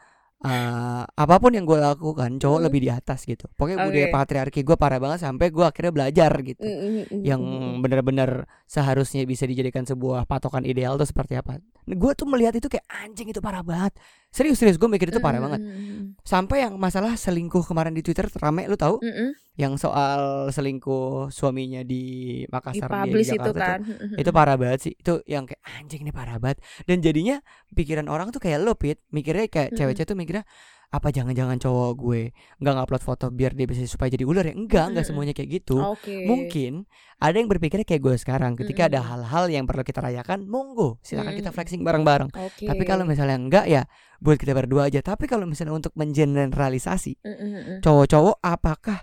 eh, 0.47 1.03
apa 1.03 1.35
pun 1.37 1.51
yang 1.51 1.67
gue 1.67 1.75
lakukan 1.77 2.39
cowok 2.39 2.59
Hmm. 2.63 2.67
lebih 2.71 2.81
di 2.87 2.91
atas 2.91 3.27
gitu. 3.27 3.51
Pokoknya 3.53 3.83
budaya 3.83 4.07
Oke. 4.09 4.15
patriarki 4.15 4.61
gue 4.63 4.77
parah 4.79 5.03
banget 5.03 5.27
sampai 5.27 5.51
gue 5.51 5.65
akhirnya 5.67 5.93
belajar 5.93 6.31
gitu. 6.41 6.63
Mm-mm. 6.63 7.27
yang 7.27 7.43
benar-benar 7.83 8.47
seharusnya 8.65 9.27
bisa 9.27 9.45
dijadikan 9.45 9.83
sebuah 9.83 10.25
patokan 10.25 10.63
ideal 10.63 10.95
tuh 10.97 11.05
seperti 11.05 11.35
apa. 11.35 11.59
Gue 11.87 12.13
tuh 12.19 12.27
melihat 12.27 12.51
itu 12.59 12.67
kayak 12.67 12.83
anjing 12.91 13.31
itu 13.31 13.39
parah 13.39 13.63
banget. 13.63 13.95
Serius 14.35 14.59
serius 14.59 14.75
gue 14.75 14.91
mikir 14.91 15.09
itu 15.15 15.23
parah 15.23 15.39
banget. 15.39 15.63
Mm-mm. 15.63 16.19
Sampai 16.27 16.67
yang 16.67 16.75
masalah 16.77 17.15
selingkuh 17.15 17.63
kemarin 17.63 17.95
di 17.95 18.03
Twitter 18.03 18.27
rame 18.43 18.67
lu 18.67 18.75
tahu 18.75 18.99
Mm-mm. 18.99 19.39
yang 19.55 19.79
soal 19.79 20.51
selingkuh 20.51 21.31
suaminya 21.31 21.87
di 21.87 22.43
Makassar 22.51 22.91
dia 22.91 23.07
di 23.07 23.15
Dipublish 23.15 23.31
itu 23.39 23.51
tuh. 23.51 23.55
kan. 23.55 23.79
Mm-mm. 23.87 24.19
Itu 24.19 24.31
parah 24.35 24.59
banget 24.59 24.81
sih. 24.91 24.93
Itu 24.99 25.23
yang 25.31 25.47
kayak 25.47 25.63
anjing 25.79 26.03
ini 26.03 26.13
parah 26.13 26.43
banget. 26.43 26.59
Dan 26.91 26.99
jadinya 27.01 27.39
pikiran 27.71 28.11
orang 28.11 28.35
tuh 28.35 28.43
kayak 28.43 28.67
lo 28.67 28.75
Pit, 28.75 29.01
mikirnya 29.15 29.47
kayak 29.47 29.79
cewek-cewek 29.79 30.11
tuh 30.11 30.19
mikirnya 30.19 30.45
apa 30.87 31.11
jangan-jangan 31.11 31.59
cowok 31.59 31.91
gue 31.99 32.21
nggak 32.63 32.75
ngupload 32.79 33.03
foto 33.03 33.27
biar 33.35 33.53
dia 33.53 33.67
bisa 33.67 33.83
supaya 33.85 34.07
jadi 34.09 34.23
ular 34.23 34.47
ya 34.47 34.55
enggak 34.55 34.95
enggak 34.95 35.05
semuanya 35.05 35.35
kayak 35.35 35.51
gitu 35.63 35.77
Oke. 35.83 36.25
mungkin 36.25 36.87
ada 37.19 37.37
yang 37.37 37.51
berpikirnya 37.51 37.83
kayak 37.83 38.03
gue 38.07 38.15
sekarang 38.17 38.55
ketika 38.55 38.87
ada 38.87 39.03
Mm-mm. 39.03 39.11
hal-hal 39.11 39.45
yang 39.51 39.65
perlu 39.67 39.83
kita 39.83 39.99
rayakan 40.01 40.47
monggo 40.47 41.03
silakan 41.03 41.35
kita 41.35 41.51
Mm-mm. 41.51 41.57
flexing 41.59 41.83
bareng-bareng 41.83 42.31
Oke. 42.33 42.65
tapi 42.65 42.83
kalau 42.87 43.03
misalnya 43.03 43.35
enggak 43.35 43.67
ya 43.67 43.83
buat 44.23 44.39
kita 44.39 44.55
berdua 44.55 44.89
aja 44.89 45.03
tapi 45.03 45.27
kalau 45.27 45.45
misalnya 45.45 45.75
untuk 45.75 45.93
mengeneralisasi 45.99 47.19
Mm-mm. 47.21 47.81
cowok-cowok 47.83 48.39
apakah 48.41 49.03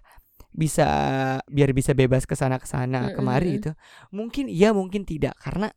bisa 0.53 0.85
biar 1.49 1.73
bisa 1.73 1.97
bebas 1.97 2.29
ke 2.29 2.37
sana 2.37 2.61
ke 2.61 2.67
sana 2.69 3.09
Mm-mm. 3.09 3.17
kemari 3.17 3.57
itu 3.57 3.71
mungkin 4.13 4.45
iya 4.47 4.69
mungkin 4.71 5.03
tidak 5.03 5.33
karena 5.41 5.73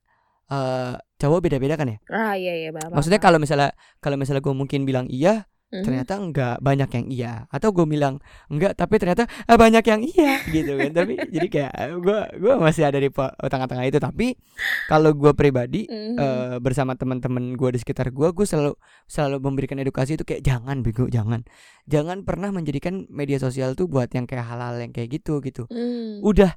eh 0.47 0.95
cowok 1.19 1.51
beda-beda 1.51 1.75
kan 1.75 1.91
ya 1.91 1.99
Ah 2.07 2.39
iya 2.39 2.55
iya 2.55 2.71
Bapak. 2.71 2.95
maksudnya 2.95 3.19
kalau 3.19 3.43
misalnya 3.43 3.75
kalau 3.99 4.15
misalnya 4.15 4.45
gue 4.45 4.55
mungkin 4.55 4.87
bilang 4.87 5.11
iya 5.11 5.49
Mhm. 5.67 5.83
ternyata 5.83 6.13
enggak 6.15 6.57
banyak 6.63 6.91
yang 6.95 7.07
iya 7.11 7.33
atau 7.51 7.75
gue 7.75 7.83
bilang 7.85 8.23
enggak 8.47 8.79
tapi 8.79 9.03
ternyata 9.03 9.27
ah, 9.45 9.59
banyak 9.59 9.83
yang 9.83 9.99
iya 10.01 10.39
gitu 10.55 10.79
kan 10.79 10.95
tapi 10.95 11.19
jadi 11.27 11.47
kayak 11.51 11.73
gue 11.99 12.19
gue 12.39 12.55
masih 12.55 12.87
ada 12.87 13.03
di 13.03 13.11
tengah-tengah 13.43 13.85
itu 13.85 13.99
tapi 13.99 14.39
kalau 14.87 15.11
gue 15.11 15.35
pribadi 15.35 15.91
Mhm. 15.91 16.15
eh, 16.17 16.57
bersama 16.63 16.95
teman-teman 16.95 17.59
gue 17.59 17.75
di 17.75 17.83
sekitar 17.83 18.15
gue 18.15 18.31
gue 18.31 18.47
selalu 18.47 18.79
selalu 19.05 19.37
memberikan 19.43 19.77
edukasi 19.77 20.15
itu 20.15 20.23
kayak 20.23 20.47
jangan 20.47 20.87
bego 20.87 21.11
jangan 21.11 21.43
jangan 21.85 22.23
pernah 22.23 22.55
menjadikan 22.55 23.03
media 23.11 23.43
sosial 23.43 23.75
tuh 23.75 23.91
buat 23.91 24.07
yang 24.11 24.25
kayak 24.25 24.47
hal-hal 24.47 24.79
yang 24.79 24.95
kayak 24.95 25.19
gitu 25.19 25.43
gitu 25.43 25.67
Mm. 25.67 26.23
udah 26.23 26.55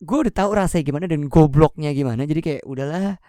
gue 0.00 0.16
udah 0.16 0.32
tahu 0.32 0.56
rasanya 0.56 0.84
gimana 0.88 1.04
dan 1.04 1.28
gobloknya 1.28 1.92
gimana 1.92 2.24
jadi 2.24 2.40
kayak 2.40 2.62
udahlah 2.64 3.20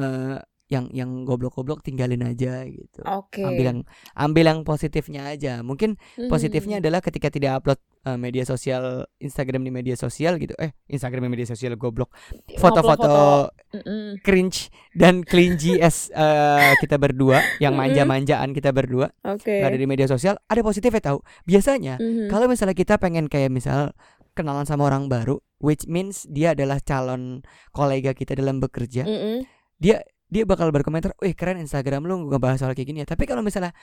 eh 0.00 0.36
yang 0.70 0.86
yang 0.90 1.26
goblok-goblok 1.26 1.82
tinggalin 1.82 2.22
aja 2.22 2.62
gitu 2.62 3.02
Oke. 3.02 3.42
ambil 3.42 3.64
yang 3.66 3.78
ambil 4.14 4.44
yang 4.46 4.60
positifnya 4.62 5.26
aja 5.26 5.60
mungkin 5.60 5.98
positifnya 6.30 6.78
Mhm. 6.78 6.82
adalah 6.86 7.00
ketika 7.02 7.26
tidak 7.26 7.58
upload 7.58 7.76
eh, 8.00 8.14
media 8.14 8.46
sosial 8.46 9.02
Instagram 9.18 9.60
di 9.60 9.68
media 9.68 9.92
sosial 9.92 10.38
gitu 10.38 10.54
eh 10.56 10.70
Instagram 10.86 11.26
di 11.26 11.30
media 11.34 11.44
sosial 11.44 11.74
goblok 11.74 12.14
foto-foto 12.56 13.50
Mm-mm. 13.72 14.18
cringe 14.20 14.70
dan 14.92 15.22
cringy 15.22 15.78
as 15.78 16.06
eh, 16.10 16.72
kita 16.78 16.96
berdua 16.96 17.42
yang 17.58 17.74
manja-manjaan 17.74 18.50
kita 18.50 18.70
berdua 18.70 19.10
Oke. 19.22 19.50
nggak 19.52 19.70
ada 19.70 19.78
di 19.78 19.86
media 19.86 20.06
sosial 20.06 20.38
ada 20.40 20.60
positifnya 20.60 21.02
tahu 21.04 21.18
biasanya 21.44 21.98
Mhm. 21.98 22.28
kalau 22.28 22.46
misalnya 22.46 22.74
kita 22.74 22.94
pengen 22.96 23.26
kayak 23.26 23.50
misal 23.50 23.90
kenalan 24.32 24.64
sama 24.64 24.86
orang 24.86 25.10
baru 25.10 25.42
which 25.58 25.84
means 25.84 26.24
dia 26.24 26.54
adalah 26.54 26.78
calon 26.80 27.42
kolega 27.70 28.12
kita 28.12 28.32
dalam 28.32 28.58
bekerja 28.58 29.02
Mm-mm. 29.02 29.42
dia 29.76 30.00
dia 30.30 30.46
bakal 30.46 30.70
berkomentar, 30.70 31.12
"Wih, 31.18 31.34
keren 31.34 31.58
Instagram 31.58 32.06
lu 32.06 32.30
ngebahas 32.30 32.62
soal 32.62 32.72
kayak 32.72 32.88
gini 32.88 32.98
ya." 33.02 33.08
Tapi 33.10 33.26
kalau 33.26 33.42
misalnya 33.42 33.74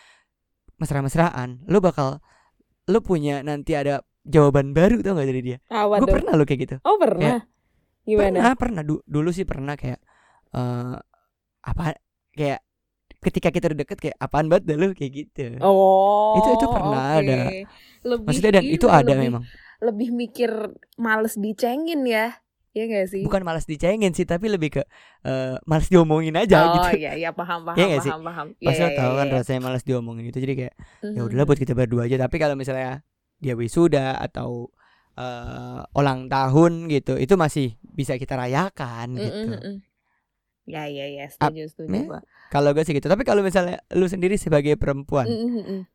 mesra-mesraan, 0.78 1.68
lu 1.68 1.80
bakal 1.80 2.24
lu 2.88 3.00
punya 3.04 3.44
nanti 3.44 3.76
ada 3.76 4.02
jawaban 4.24 4.72
baru 4.72 5.04
tau 5.04 5.16
gak 5.16 5.28
dari 5.28 5.42
dia. 5.44 5.58
Apa 5.68 6.00
Gue 6.00 6.08
tuh? 6.08 6.16
pernah 6.20 6.32
lo 6.36 6.44
kayak 6.44 6.60
gitu. 6.64 6.76
Oh 6.84 6.96
pernah. 6.96 7.44
Gimana? 8.08 8.40
Pernah, 8.40 8.54
pernah. 8.56 8.82
Du- 8.88 9.04
dulu 9.04 9.30
sih 9.32 9.44
pernah 9.44 9.76
kayak 9.76 10.00
eh 10.56 10.96
apa 11.68 12.00
kayak 12.32 12.64
ketika 13.20 13.50
kita 13.52 13.66
udah 13.74 13.80
deket 13.84 13.98
kayak 14.00 14.16
apaan 14.16 14.48
banget 14.48 14.64
dah 14.72 14.76
lu 14.80 14.96
kayak 14.96 15.12
gitu. 15.12 15.60
Oh. 15.60 16.40
Itu- 16.40 16.54
itu 16.56 16.68
pernah 16.72 17.20
oke. 17.20 17.24
ada. 17.28 17.38
Lebih 18.08 18.26
Maksudnya 18.32 18.52
dan 18.56 18.64
itu 18.64 18.88
ada 18.88 19.04
lebih, 19.12 19.24
memang. 19.28 19.44
Lebih 19.84 20.10
mikir 20.16 20.52
males 20.96 21.36
dicengin 21.36 22.08
ya. 22.08 22.40
Iya 22.78 22.84
gak 22.94 23.08
sih? 23.10 23.22
Bukan 23.26 23.42
malas 23.42 23.66
dicengin 23.66 24.14
sih, 24.14 24.26
tapi 24.30 24.46
lebih 24.54 24.70
ke 24.78 24.82
eh 25.26 25.58
malas 25.66 25.90
diomongin 25.90 26.38
aja 26.38 26.62
oh 26.62 26.74
gitu. 26.78 27.02
iya 27.02 27.12
iya 27.18 27.30
paham 27.34 27.66
paham 27.66 27.74
Iya 27.74 27.86
nggak 27.90 28.02
sih? 28.06 28.12
paham 28.14 28.24
paham. 28.30 28.48
Pasti 28.62 28.82
Iya, 28.82 28.88
iya, 28.94 28.98
tahu 29.02 29.12
kan 29.18 29.26
iya. 29.28 29.36
rasanya 29.42 29.62
malas 29.66 29.84
diomongin 29.84 30.24
gitu. 30.30 30.38
Jadi 30.46 30.54
kayak 30.54 30.74
ya 31.02 31.22
Mhm. 31.22 31.26
udahlah 31.26 31.46
buat 31.50 31.60
kita 31.60 31.74
berdua 31.74 32.02
aja 32.06 32.16
tapi 32.22 32.36
kalau 32.38 32.54
misalnya 32.54 33.02
dia 33.42 33.54
wisuda 33.58 34.18
atau 34.22 34.70
eh, 35.18 35.82
ulang 35.98 36.30
tahun 36.30 36.94
gitu 36.94 37.18
itu 37.18 37.34
masih 37.34 37.74
bisa 37.82 38.14
kita 38.22 38.38
rayakan 38.38 39.18
Mm-mm, 39.18 39.26
gitu 39.26 39.50
mm-mm. 39.58 39.76
Ya 40.70 40.86
ya 40.86 41.10
ya 41.10 41.26
setuju 41.26 41.64
setuju. 41.74 41.90
ya, 41.98 42.22
kalau 42.54 42.70
gue 42.76 42.84
sih 42.86 42.94
gitu 42.94 43.10
tapi 43.10 43.26
kalau 43.26 43.42
misalnya 43.42 43.82
lu 43.98 44.06
sendiri 44.06 44.38
sebagai 44.38 44.78
perempuan 44.78 45.26
mm-mm. 45.26 45.90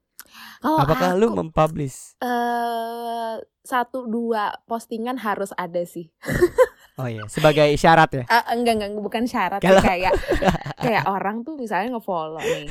Kalau 0.59 0.83
apakah 0.83 1.15
lu 1.15 1.31
aku, 1.31 1.39
mempublish 1.39 2.19
eh 2.19 3.35
satu 3.62 4.11
dua 4.11 4.59
postingan 4.67 5.23
harus 5.23 5.55
ada 5.55 5.83
sih. 5.87 6.11
oh 6.94 7.06
iya 7.06 7.25
sebagai 7.26 7.72
syarat 7.75 8.11
ya 8.12 8.25
Eh, 8.25 8.44
enggak 8.52 8.75
enggak 8.76 8.90
bukan 8.99 9.25
syarat 9.25 9.58
Kalau- 9.58 9.80
kayak 9.80 10.12
kayak 10.84 11.04
orang 11.04 11.40
tuh 11.40 11.54
misalnya 11.54 11.92
ngefollow 11.92 12.38
nih. 12.38 12.68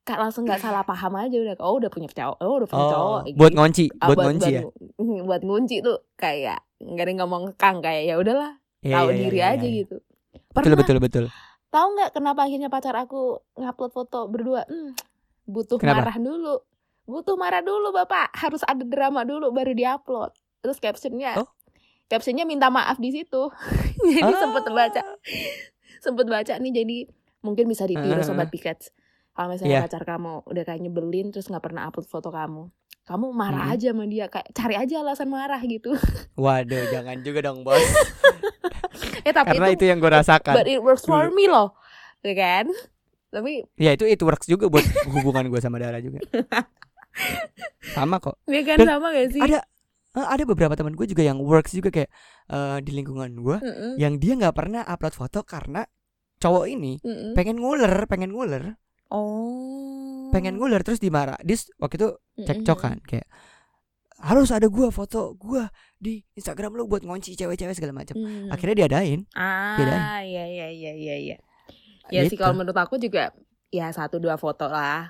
Kak 0.00 0.16
langsung 0.16 0.42
nggak 0.42 0.58
salah 0.58 0.80
paham 0.80 1.12
aja 1.14 1.36
udah 1.36 1.54
oh 1.60 1.76
udah 1.76 1.88
punya 1.88 2.08
cowok 2.08 2.36
oh 2.38 2.54
udah 2.56 2.66
punya 2.66 2.86
cowok 2.88 3.04
oh 3.04 3.20
buat 3.34 3.52
gitu. 3.52 3.58
ngunci 3.58 3.84
Ah, 3.94 4.06
buat 4.06 4.16
ngunci 4.18 4.50
ya 4.50 4.62
ngu- 4.96 5.24
buat 5.28 5.42
ngunci 5.42 5.76
tuh 5.80 5.96
kayak 6.14 6.58
nggak 6.78 7.02
ada 7.02 7.10
yang 7.10 7.20
ngomong 7.20 7.42
kang 7.54 7.78
kayak 7.78 8.02
ya 8.06 8.16
udahlah 8.16 8.56
Iya, 8.80 8.96
tahu 8.96 9.06
iya, 9.06 9.12
iya, 9.12 9.22
diri 9.22 9.38
iya, 9.38 9.48
aja 9.50 9.66
iya. 9.66 9.76
gitu 9.78 9.96
betul 10.48 10.54
pernah 10.56 10.76
betul 10.78 10.96
betul 10.98 11.24
tahu 11.68 11.86
nggak 11.92 12.10
kenapa 12.12 12.40
akhirnya 12.42 12.68
pacar 12.68 12.96
aku 12.96 13.20
ngupload 13.54 13.92
foto 13.92 14.20
berdua 14.26 14.64
Hmm, 14.64 14.96
butuh 15.44 15.76
Kenapa? 15.76 16.00
marah 16.00 16.16
dulu 16.18 16.54
butuh 17.04 17.36
marah 17.36 17.60
dulu 17.60 17.92
bapak 17.92 18.32
harus 18.34 18.64
ada 18.64 18.80
drama 18.82 19.20
dulu 19.22 19.50
baru 19.50 19.74
diupload 19.74 20.32
terus 20.60 20.78
captionnya 20.78 21.36
Oh. 21.36 21.48
Captionnya 22.10 22.42
minta 22.42 22.66
maaf 22.68 22.98
di 22.98 23.14
situ. 23.14 23.48
Jadi 24.10 24.26
Ah. 24.26 24.34
sempet 24.36 24.64
baca. 24.66 25.02
Sempet 26.00 26.26
baca 26.26 26.54
nih 26.56 26.72
jadi 26.74 26.96
mungkin 27.40 27.64
bisa 27.64 27.84
ditiru 27.84 28.18
Ah. 28.18 28.26
sobat 28.26 28.48
piket 28.48 28.90
kalau 29.30 29.48
misalnya 29.48 29.78
Iya. 29.78 29.84
pacar 29.86 30.02
kamu 30.02 30.42
udah 30.44 30.62
kayak 30.64 30.80
nyebelin 30.80 31.30
terus 31.30 31.46
nggak 31.46 31.62
pernah 31.62 31.86
upload 31.86 32.04
foto 32.04 32.28
kamu 32.28 32.68
kamu 33.02 33.26
marah 33.30 33.64
Mm-mm. 33.64 33.74
aja 33.74 33.88
sama 33.90 34.04
dia. 34.04 34.26
Kayak 34.26 34.48
cari 34.50 34.74
aja 34.76 34.94
alasan 35.00 35.28
marah 35.28 35.58
gitu. 35.60 35.90
Waduh 36.36 36.90
jangan 36.90 37.18
juga 37.20 37.40
dong 37.42 37.62
bos. 37.62 37.78
Eh 39.20 39.32
tapi 39.32 39.52
karena 39.52 39.68
itu, 39.68 39.84
itu 39.84 39.84
yang 39.86 39.98
gue 39.98 40.08
rasakan. 40.08 40.54
But 40.54 40.64
it 40.66 40.80
works 40.80 41.04
for 41.04 41.28
me 41.28 41.44
loh 41.44 41.76
ya 42.20 42.32
kan? 42.32 42.66
Tapi 43.30 43.64
ya 43.76 43.92
itu 43.92 44.04
itu 44.04 44.22
works 44.22 44.44
juga 44.44 44.66
buat 44.66 44.82
hubungan 45.06 45.46
gue 45.46 45.60
sama 45.60 45.76
Dara 45.76 46.00
juga. 46.00 46.20
Sama 47.92 48.16
kok. 48.18 48.36
Ya 48.46 48.62
kan 48.62 48.76
Dan 48.78 48.88
sama 48.90 49.10
gak 49.10 49.28
sih? 49.30 49.40
ada 49.40 49.60
eh, 50.16 50.26
ada 50.26 50.42
beberapa 50.46 50.74
teman 50.74 50.94
gue 50.98 51.06
juga 51.06 51.22
yang 51.22 51.38
works 51.38 51.74
juga 51.74 51.90
kayak 51.92 52.10
eh, 52.50 52.78
di 52.82 52.90
lingkungan 52.96 53.30
gue 53.36 53.56
Mm-mm, 53.62 53.92
yang 53.98 54.18
dia 54.18 54.34
nggak 54.38 54.54
pernah 54.56 54.82
upload 54.86 55.14
foto 55.14 55.42
karena 55.46 55.84
cowok 56.40 56.64
ini 56.72 56.96
mm-mm. 57.04 57.32
pengen 57.36 57.60
nguler 57.60 58.08
pengen 58.08 58.32
nguler. 58.32 58.74
Oh. 59.10 60.30
Pengen 60.30 60.56
nguler 60.56 60.80
terus 60.86 61.02
dimarah 61.02 61.36
dis 61.42 61.66
waktu 61.82 61.98
itu 61.98 62.08
cekcok 62.46 62.78
kan 62.78 62.96
kayak 63.02 63.26
harus 64.20 64.52
ada 64.52 64.68
gua 64.68 64.92
foto 64.92 65.32
gua 65.34 65.66
di 65.96 66.20
Instagram 66.36 66.76
lu 66.76 66.84
buat 66.84 67.02
ngunci 67.02 67.34
cewek-cewek 67.34 67.74
segala 67.74 67.92
macam 68.04 68.16
mm-mm. 68.20 68.52
akhirnya 68.54 68.84
diadain. 68.86 69.26
Ah 69.34 70.20
iya 70.22 70.44
iya 70.46 70.66
iya 70.70 70.92
iya 70.94 71.16
iya. 71.18 71.36
Ya 72.10 72.26
sih 72.26 72.34
Gitu. 72.34 72.42
kalau 72.42 72.54
menurut 72.58 72.76
aku 72.78 72.98
juga 72.98 73.30
ya 73.70 73.86
satu 73.94 74.18
dua 74.18 74.34
foto 74.34 74.66
lah 74.66 75.06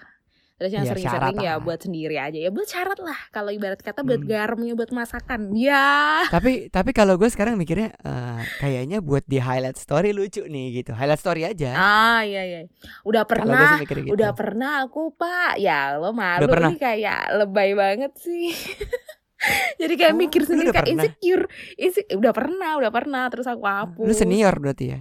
terus 0.61 0.71
yang 0.71 0.85
Iya, 0.85 0.93
sering-sering 0.93 1.37
ya 1.40 1.57
lah. 1.57 1.64
buat 1.64 1.81
sendiri 1.81 2.17
aja 2.17 2.37
ya 2.37 2.52
buat 2.52 2.69
syarat 2.69 3.00
lah 3.00 3.17
kalau 3.31 3.49
ibarat 3.49 3.81
kata 3.81 4.05
buat 4.05 4.21
Hmm. 4.21 4.29
garamnya 4.29 4.76
buat 4.76 4.93
masakan 4.93 5.57
ya 5.57 6.21
tapi 6.29 6.69
tapi 6.69 6.93
kalau 6.93 7.17
gue 7.17 7.26
sekarang 7.26 7.57
mikirnya 7.57 7.97
eh, 7.97 8.45
kayaknya 8.61 9.00
buat 9.00 9.25
di 9.25 9.40
highlight 9.40 9.75
story 9.75 10.12
lucu 10.12 10.45
nih 10.45 10.76
gitu 10.76 10.93
highlight 10.93 11.17
story 11.17 11.49
aja 11.49 11.73
ah 11.73 12.21
iya 12.21 12.45
iya 12.45 12.61
udah 13.02 13.25
pernah 13.25 13.81
gitu 13.81 14.12
udah 14.12 14.31
pernah 14.31 14.85
aku 14.85 15.17
pak 15.17 15.57
ya 15.57 15.97
lo 15.97 16.12
malu 16.12 16.45
nih 16.45 16.76
kayak 16.76 17.21
lebay 17.35 17.73
banget 17.73 18.12
sih 18.14 18.52
Jadi 19.81 19.97
kayak 19.97 20.12
Oh, 20.12 20.21
mikir 20.21 20.45
sendiri 20.45 20.69
kayak 20.69 20.85
pernah? 20.85 21.09
insecure. 21.09 21.45
Inse- 21.81 22.05
udah 22.12 22.33
pernah, 22.37 22.76
udah 22.76 22.93
pernah 22.93 23.25
terus 23.33 23.49
aku 23.49 23.64
hapus. 23.64 24.05
Lu 24.05 24.12
senior 24.12 24.52
berarti 24.61 24.85
ya? 24.93 25.00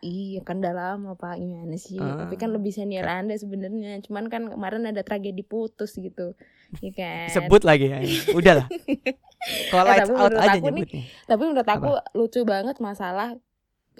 Iya 0.00 0.40
kan 0.40 0.64
udah 0.64 0.72
lama 0.72 1.12
pak 1.12 1.36
gimana 1.36 1.76
sih 1.76 2.00
Tapi 2.00 2.32
kan 2.34 2.48
lebih 2.48 2.72
senior 2.72 3.04
anda 3.04 3.36
sebenarnya 3.36 4.00
Cuman 4.00 4.32
kan 4.32 4.48
kemarin 4.48 4.88
ada 4.88 5.04
tragedi 5.04 5.44
putus 5.44 5.92
gitu 5.92 6.32
Iya 6.80 6.92
kan 6.96 7.28
Sebut 7.28 7.60
lagi 7.62 7.92
ya. 7.92 8.00
Udahlah. 8.32 8.64
Kalau 9.68 9.84
Eh, 9.84 9.88
lights 9.92 10.08
tapi 10.08 10.16
out 10.16 10.32
aja 10.36 10.56
aku 10.56 10.68
nih. 10.72 11.04
Tapi 11.24 11.42
menurut 11.44 11.68
aku 11.68 11.90
lucu 12.16 12.40
banget 12.44 12.80
masalah 12.80 13.36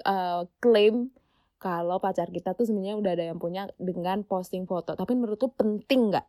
eh, 0.01 0.41
Klaim 0.57 1.13
Kalau 1.61 2.01
pacar 2.01 2.33
kita 2.33 2.57
tuh 2.57 2.65
sebenarnya 2.65 2.97
udah 2.97 3.11
ada 3.13 3.25
yang 3.29 3.37
punya 3.37 3.69
Dengan 3.77 4.25
posting 4.25 4.65
foto 4.65 4.97
Tapi 4.97 5.13
menurut 5.13 5.37
lu 5.37 5.53
penting 5.53 6.09
nggak? 6.09 6.25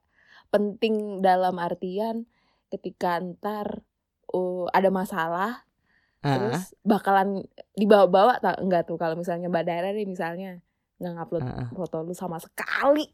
Penting 0.53 1.25
dalam 1.25 1.57
artian 1.57 2.29
Ketika 2.69 3.17
ntar 3.25 3.81
uh, 4.29 4.69
Ada 4.69 4.93
masalah 4.93 5.65
Terus 6.23 6.71
bakalan 6.87 7.43
dibawa-bawa 7.75 8.39
tak 8.39 8.63
enggak 8.63 8.87
tuh 8.87 8.95
kalau 8.95 9.19
misalnya 9.19 9.51
Mbak 9.51 9.65
Dara 9.67 9.91
nih 9.91 10.07
misalnya 10.07 10.63
nggak 11.03 11.13
ngupload 11.19 11.43
ah, 11.43 11.69
foto 11.75 11.97
lu 12.07 12.15
sama 12.15 12.39
sekali. 12.39 13.11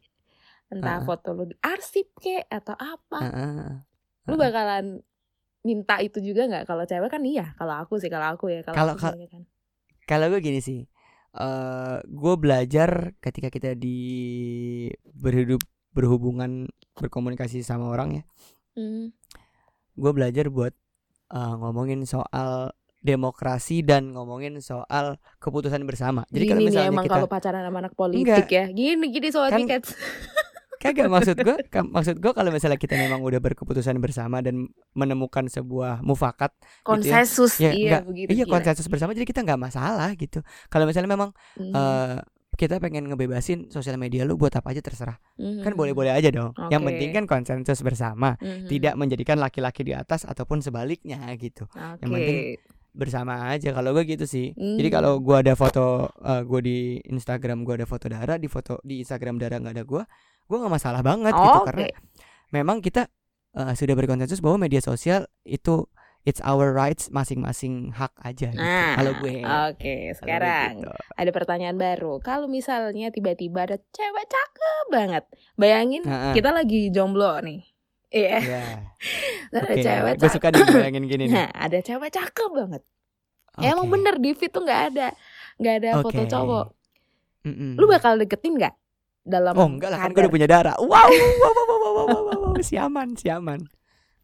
Entah 0.69 1.01
Ah. 1.01 1.05
foto 1.05 1.33
lu 1.33 1.49
diarsip 1.49 2.13
kek 2.21 2.45
atau 2.53 2.77
apa. 2.77 3.19
Ah, 3.25 3.33
ah. 3.33 3.73
lu 4.29 4.37
bakalan 4.37 5.01
minta 5.65 5.97
itu 6.05 6.21
juga 6.21 6.45
nggak? 6.45 6.69
Kalau 6.69 6.85
cewek 6.85 7.09
kan 7.09 7.25
iya 7.25 7.57
kalau 7.57 7.81
aku 7.81 7.97
sih 7.97 8.13
kalau 8.13 8.29
aku 8.37 8.53
ya 8.53 8.61
kalau 8.61 8.93
kan. 8.93 9.17
Kalau 10.05 10.27
gue 10.29 10.41
gini 10.41 10.61
sih, 10.61 10.85
eh 11.33 11.97
gue 12.05 12.35
belajar 12.37 13.17
ketika 13.21 13.49
kita 13.49 13.73
di 13.73 13.97
berhidup 15.05 15.61
berhubungan 15.97 16.69
berkomunikasi 16.97 17.65
sama 17.65 17.89
orang 17.89 18.21
ya, 18.21 18.25
Hmm. 18.77 19.11
gue 19.97 20.13
belajar 20.13 20.53
buat 20.53 20.73
eh, 21.29 21.55
ngomongin 21.61 22.05
soal 22.09 22.73
demokrasi 23.01 23.81
dan 23.81 24.11
ngomongin 24.11 24.59
soal 24.59 25.17
keputusan 25.39 25.83
bersama. 25.83 26.27
Jadi 26.29 26.45
kalau 26.45 26.59
gini 26.59 26.65
nih 26.65 26.71
misalnya 26.73 26.91
emang 26.91 27.05
kita 27.07 27.15
kalau 27.15 27.29
pacaran 27.29 27.63
sama 27.63 27.79
anak 27.81 27.95
politik 27.95 28.47
ya 28.49 28.65
gini 28.69 29.05
gini 29.09 29.29
soal 29.29 29.49
Kan- 29.49 29.61
tiket 29.63 29.83
kagak 30.79 31.11
maksud 31.11 31.35
gue, 31.37 31.59
maksud 31.91 32.23
gue 32.23 32.33
kalau 32.33 32.55
misalnya 32.55 32.79
kita 32.79 32.95
memang 32.95 33.19
udah 33.19 33.43
berkeputusan 33.43 33.99
bersama 33.99 34.39
dan 34.39 34.71
menemukan 34.95 35.43
sebuah 35.45 36.07
mufakat 36.07 36.55
konsensus 36.83 37.59
ya 37.59 37.75
iya 37.75 37.99
enggak, 37.99 38.03
begitu 38.07 38.29
iya 38.31 38.45
gila. 38.47 38.55
konsensus 38.55 38.87
bersama 38.87 39.11
jadi 39.11 39.27
kita 39.27 39.43
nggak 39.43 39.59
masalah 39.59 40.15
gitu. 40.15 40.39
Kalau 40.67 40.87
misalnya 40.87 41.11
memang 41.11 41.31
Mhm. 41.59 41.75
eh 41.75 42.19
kita 42.55 42.79
pengen 42.79 43.07
ngebebasin 43.07 43.71
sosial 43.71 43.95
media 43.97 44.23
lu 44.23 44.35
buat 44.35 44.51
apa 44.51 44.71
aja 44.71 44.79
terserah. 44.79 45.19
Mhm. 45.35 45.63
Kan 45.63 45.73
boleh-boleh 45.75 46.11
aja 46.11 46.27
dong. 46.29 46.55
Yang 46.71 46.83
Oke. 46.83 46.89
penting 46.91 47.11
kan 47.13 47.25
konsensus 47.27 47.83
bersama, 47.83 48.35
Mhm. 48.37 48.67
tidak 48.67 48.95
menjadikan 48.95 49.39
laki-laki 49.39 49.83
di 49.83 49.95
atas 49.95 50.23
ataupun 50.25 50.59
sebaliknya 50.59 51.23
gitu. 51.35 51.67
Oke. 51.69 52.03
yang 52.03 52.11
penting 52.13 52.39
Bersama 52.93 53.53
aja 53.53 53.71
kalau 53.71 53.95
gue 53.95 54.05
gitu 54.09 54.25
sih. 54.25 54.53
Jadi 54.57 54.89
Hmm. 54.89 54.97
kalau 54.97 55.13
gua 55.23 55.45
ada 55.45 55.55
foto 55.55 56.09
eh, 56.19 56.43
gua 56.43 56.61
di 56.63 56.99
Instagram 57.07 57.63
gua 57.63 57.79
ada 57.79 57.87
foto 57.87 58.07
Dara, 58.11 58.35
di 58.37 58.49
foto 58.51 58.81
di 58.83 59.01
Instagram 59.01 59.39
Dara 59.39 59.61
nggak 59.61 59.75
ada 59.77 59.85
gua, 59.87 60.03
gua 60.47 60.57
nggak 60.67 60.75
masalah 60.75 61.03
banget 61.05 61.33
gitu 61.37 61.59
Oke. 61.63 61.67
karena 61.69 61.85
memang 62.51 62.81
kita 62.81 63.07
eh, 63.55 63.75
sudah 63.77 63.95
berkonsensus 63.95 64.41
bahwa 64.41 64.67
media 64.67 64.83
sosial 64.83 65.25
itu 65.45 65.87
it's 66.27 66.43
our 66.45 66.77
rights 66.77 67.09
masing-masing 67.09 67.89
hak 67.97 68.13
aja 68.21 68.53
gitu. 68.53 68.61
Nah, 68.61 69.01
kalau 69.01 69.13
gue. 69.23 69.41
Oke, 69.73 70.13
gue 70.13 70.19
sekarang 70.19 70.85
gitu. 70.85 70.91
ada 70.93 71.31
pertanyaan 71.33 71.79
baru. 71.81 72.21
Kalau 72.21 72.51
misalnya 72.51 73.09
tiba-tiba 73.09 73.65
ada 73.65 73.81
cewek 73.81 74.27
cakep 74.29 74.85
banget, 74.93 75.25
bayangin 75.57 76.05
Nah, 76.05 76.37
kita 76.37 76.53
lagi 76.53 76.93
jomblo 76.93 77.41
nih. 77.41 77.65
Iya, 78.09 78.41
ya. 78.41 78.63
terus 79.53 79.63
ada 79.69 79.77
Oke, 79.77 79.83
cewek 79.85 80.15
gue 80.17 80.29
cakep. 80.29 80.33
suka 80.33 80.49
nih 80.49 80.63
bayangin 80.65 81.05
gini 81.05 81.25
nih. 81.29 81.33
Nah, 81.37 81.49
ada 81.53 81.79
cewek 81.85 82.11
cakep 82.13 82.51
banget. 82.57 82.83
Emang 83.59 83.87
Oke. 83.87 83.93
bener 83.93 84.15
di 84.23 84.31
feed 84.33 84.51
tuh 84.55 84.63
nggak 84.65 84.83
ada, 84.95 85.09
nggak 85.59 85.75
ada 85.83 85.91
foto 86.01 86.23
Oke. 86.23 86.31
cowok. 86.31 86.67
Mm-mm. 87.45 87.73
Lu 87.77 87.85
bakal 87.91 88.17
deketin 88.17 88.57
nggak? 88.57 88.75
Dalam 89.29 89.53
Oh 89.53 89.69
enggak 89.69 89.93
lah 89.93 89.99
kan 90.01 90.11
gue 90.17 90.23
udah 90.25 90.33
punya 90.33 90.49
darah. 90.49 90.77
Wow, 90.81 90.89
wow, 90.89 91.05
wow, 91.13 91.53
wow, 91.53 91.67
wow, 91.69 91.93
wow, 91.93 92.07
wow, 92.09 92.39
wow. 92.49 92.55
siaman, 92.65 93.13
siaman, 93.13 93.61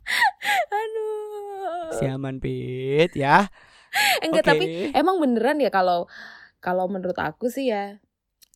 Aduh. 0.80 1.92
siaman 2.00 2.40
pit 2.40 3.12
ya. 3.12 3.52
Enggak 4.24 4.48
Oke. 4.48 4.50
tapi 4.56 4.64
emang 4.96 5.20
beneran 5.20 5.60
ya 5.60 5.68
kalau 5.68 6.08
kalau 6.64 6.88
menurut 6.88 7.20
aku 7.20 7.52
sih 7.52 7.68
ya, 7.68 8.00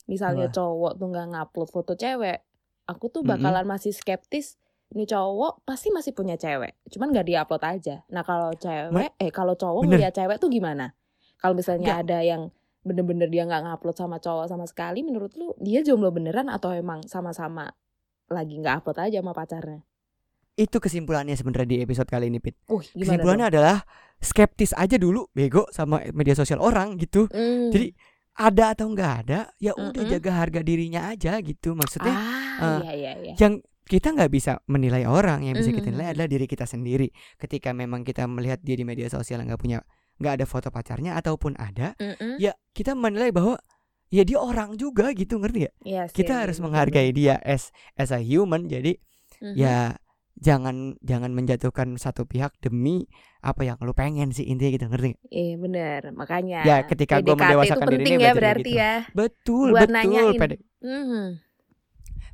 misalnya 0.08 0.48
Apa? 0.48 0.56
cowok 0.56 0.92
tuh 0.96 1.06
nggak 1.12 1.26
ngupload 1.36 1.68
foto 1.68 1.92
cewek, 1.94 2.40
aku 2.88 3.12
tuh 3.12 3.22
bakalan 3.28 3.68
masih 3.68 3.92
skeptis. 3.92 4.56
Ini 4.88 5.05
cowok 5.05 5.68
pasti 5.68 5.92
masih 5.92 6.16
punya 6.16 6.40
cewek, 6.40 6.81
cuman 6.88 7.12
nggak 7.12 7.27
diupload 7.29 7.62
aja. 7.64 7.96
Nah 8.09 8.24
kalau 8.24 8.57
cewek, 8.57 9.12
eh 9.20 9.29
kalau 9.29 9.53
cowok 9.53 9.85
Bener. 9.85 10.01
ngeliat 10.01 10.14
cewek 10.16 10.37
tuh 10.40 10.48
gimana? 10.48 10.96
Kalau 11.38 11.55
misalnya 11.55 12.01
Nggak. 12.01 12.05
ada 12.09 12.18
yang 12.24 12.42
bener-bener 12.83 13.29
dia 13.29 13.44
nggak 13.44 13.68
ngupload 13.68 13.96
sama 14.01 14.16
cowok 14.16 14.48
sama 14.48 14.64
sekali, 14.64 15.05
menurut 15.05 15.37
lu 15.37 15.53
dia 15.61 15.85
jomblo 15.85 16.09
beneran 16.09 16.48
atau 16.48 16.72
emang 16.72 17.05
sama-sama 17.05 17.68
lagi 18.33 18.57
nggak 18.57 18.81
upload 18.81 18.98
aja 18.98 19.20
sama 19.20 19.37
pacarnya? 19.37 19.85
Itu 20.59 20.83
kesimpulannya 20.83 21.38
sebenarnya 21.38 21.68
di 21.68 21.79
episode 21.85 22.09
kali 22.11 22.33
ini 22.33 22.42
pit. 22.42 22.59
Uh, 22.66 22.83
Kesimpulannya 22.83 23.46
adalah 23.46 23.85
skeptis 24.18 24.74
aja 24.74 24.98
dulu 24.98 25.31
bego 25.31 25.68
sama 25.70 26.03
media 26.11 26.35
sosial 26.35 26.59
orang 26.59 26.98
gitu. 26.98 27.31
dong? 27.31 27.37
Hmm. 27.37 27.70
Jadi 27.70 27.94
ada 28.38 28.74
atau 28.74 28.87
enggak 28.90 29.12
ada, 29.27 29.40
ya 29.59 29.74
udah 29.74 30.03
Mm-mm. 30.03 30.14
jaga 30.14 30.31
harga 30.35 30.61
dirinya 30.62 31.11
aja 31.11 31.38
gitu. 31.42 31.79
Maksudnya 31.79 32.14
ah, 32.14 32.59
eh, 32.59 32.79
iya 32.83 32.92
iya 32.94 33.12
iya. 33.22 33.35
yang 33.38 33.62
kita 33.88 34.12
nggak 34.12 34.29
bisa 34.29 34.61
menilai 34.68 35.09
orang, 35.09 35.48
yang 35.48 35.57
bisa 35.57 35.72
kita 35.72 35.88
nilai 35.88 36.12
adalah 36.12 36.29
diri 36.29 36.44
kita 36.44 36.68
sendiri. 36.68 37.09
Ketika 37.40 37.72
memang 37.72 38.05
kita 38.05 38.29
melihat 38.29 38.61
dia 38.61 38.77
di 38.77 38.85
media 38.85 39.09
sosial 39.09 39.40
nggak 39.42 39.57
punya 39.57 39.81
nggak 40.20 40.33
ada 40.38 40.46
foto 40.46 40.68
pacarnya 40.68 41.16
ataupun 41.16 41.57
ada, 41.57 41.96
Mm-mm. 41.96 42.37
ya 42.37 42.53
kita 42.77 42.92
menilai 42.92 43.33
bahwa 43.33 43.57
ya 44.12 44.22
dia 44.29 44.37
orang 44.37 44.77
juga 44.77 45.11
gitu 45.16 45.40
ngerti 45.40 45.66
ya? 45.66 45.72
Sih, 46.11 46.20
Kita 46.20 46.37
iya, 46.37 46.40
harus 46.44 46.61
bener, 46.61 46.66
menghargai 46.68 47.11
dia 47.16 47.40
as 47.40 47.72
as 47.96 48.12
a 48.12 48.20
human. 48.20 48.68
Jadi. 48.68 49.01
Mhm. 49.38 49.55
ya 49.55 49.94
jangan 50.38 50.94
jangan 51.03 51.35
menjatuhkan 51.35 51.98
satu 51.98 52.22
pihak 52.27 52.55
demi 52.62 53.07
apa 53.42 53.66
yang 53.66 53.79
lu 53.83 53.90
pengen 53.94 54.31
sih 54.31 54.46
intinya 54.46 54.70
gitu 54.74 54.87
ngerti? 54.90 55.11
Iya 55.31 55.55
benar, 55.59 56.01
makanya. 56.14 56.62
Ya, 56.66 56.77
ketika 56.87 57.18
PDKT 57.22 57.38
mendewasakan 57.38 57.87
diri 57.90 58.05
ini 58.07 58.22
ya 58.22 58.33
berarti 58.35 58.70
gitu. 58.70 58.79
ya. 58.83 58.92
Betul 59.14 59.66
Buat 59.74 59.90
betul. 59.90 59.94
nanyain. 59.94 60.38
PD 60.38 60.53
Mhm. 60.83 61.24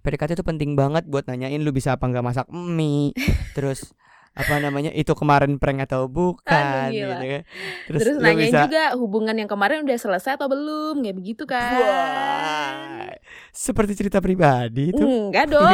PDKT 0.04 0.36
itu 0.36 0.44
penting 0.44 0.76
banget 0.76 1.08
buat 1.08 1.24
nanyain 1.24 1.64
lu 1.64 1.72
bisa 1.72 1.96
apa 1.96 2.04
nggak 2.04 2.24
masak 2.24 2.46
mie. 2.52 3.16
terus 3.56 3.96
apa 4.34 4.58
namanya 4.58 4.90
itu 4.90 5.14
kemarin 5.14 5.62
prank 5.62 5.86
atau 5.86 6.10
bukan 6.10 6.90
Aduh, 6.90 6.90
gila. 6.90 7.06
gitu 7.22 7.26
kan. 7.30 7.42
Terus, 7.86 8.00
Terus, 8.02 8.16
nanyain 8.18 8.50
bisa 8.50 8.66
juga 8.66 8.84
hubungan 8.98 9.34
yang 9.38 9.46
kemarin 9.46 9.86
udah 9.86 9.94
selesai 9.94 10.34
atau 10.34 10.50
belum, 10.50 11.06
kayak 11.06 11.16
begitu 11.16 11.46
kan? 11.46 11.78
Wah, 11.78 13.14
seperti 13.54 13.94
cerita 13.94 14.18
pribadi 14.18 14.90
itu. 14.90 15.00
Enggak 15.00 15.46
dong. 15.54 15.64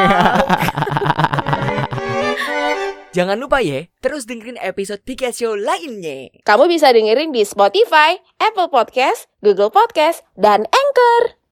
Jangan 3.10 3.42
lupa 3.42 3.58
ya, 3.58 3.90
terus 3.98 4.22
dengerin 4.22 4.54
episode 4.62 5.02
Pika 5.02 5.34
Show 5.34 5.58
lainnya. 5.58 6.30
Kamu 6.46 6.70
bisa 6.70 6.94
dengerin 6.94 7.34
di 7.34 7.42
Spotify, 7.42 8.14
Apple 8.38 8.70
Podcast, 8.70 9.26
Google 9.42 9.74
Podcast, 9.74 10.22
dan 10.38 10.62
Anchor. 10.62 11.39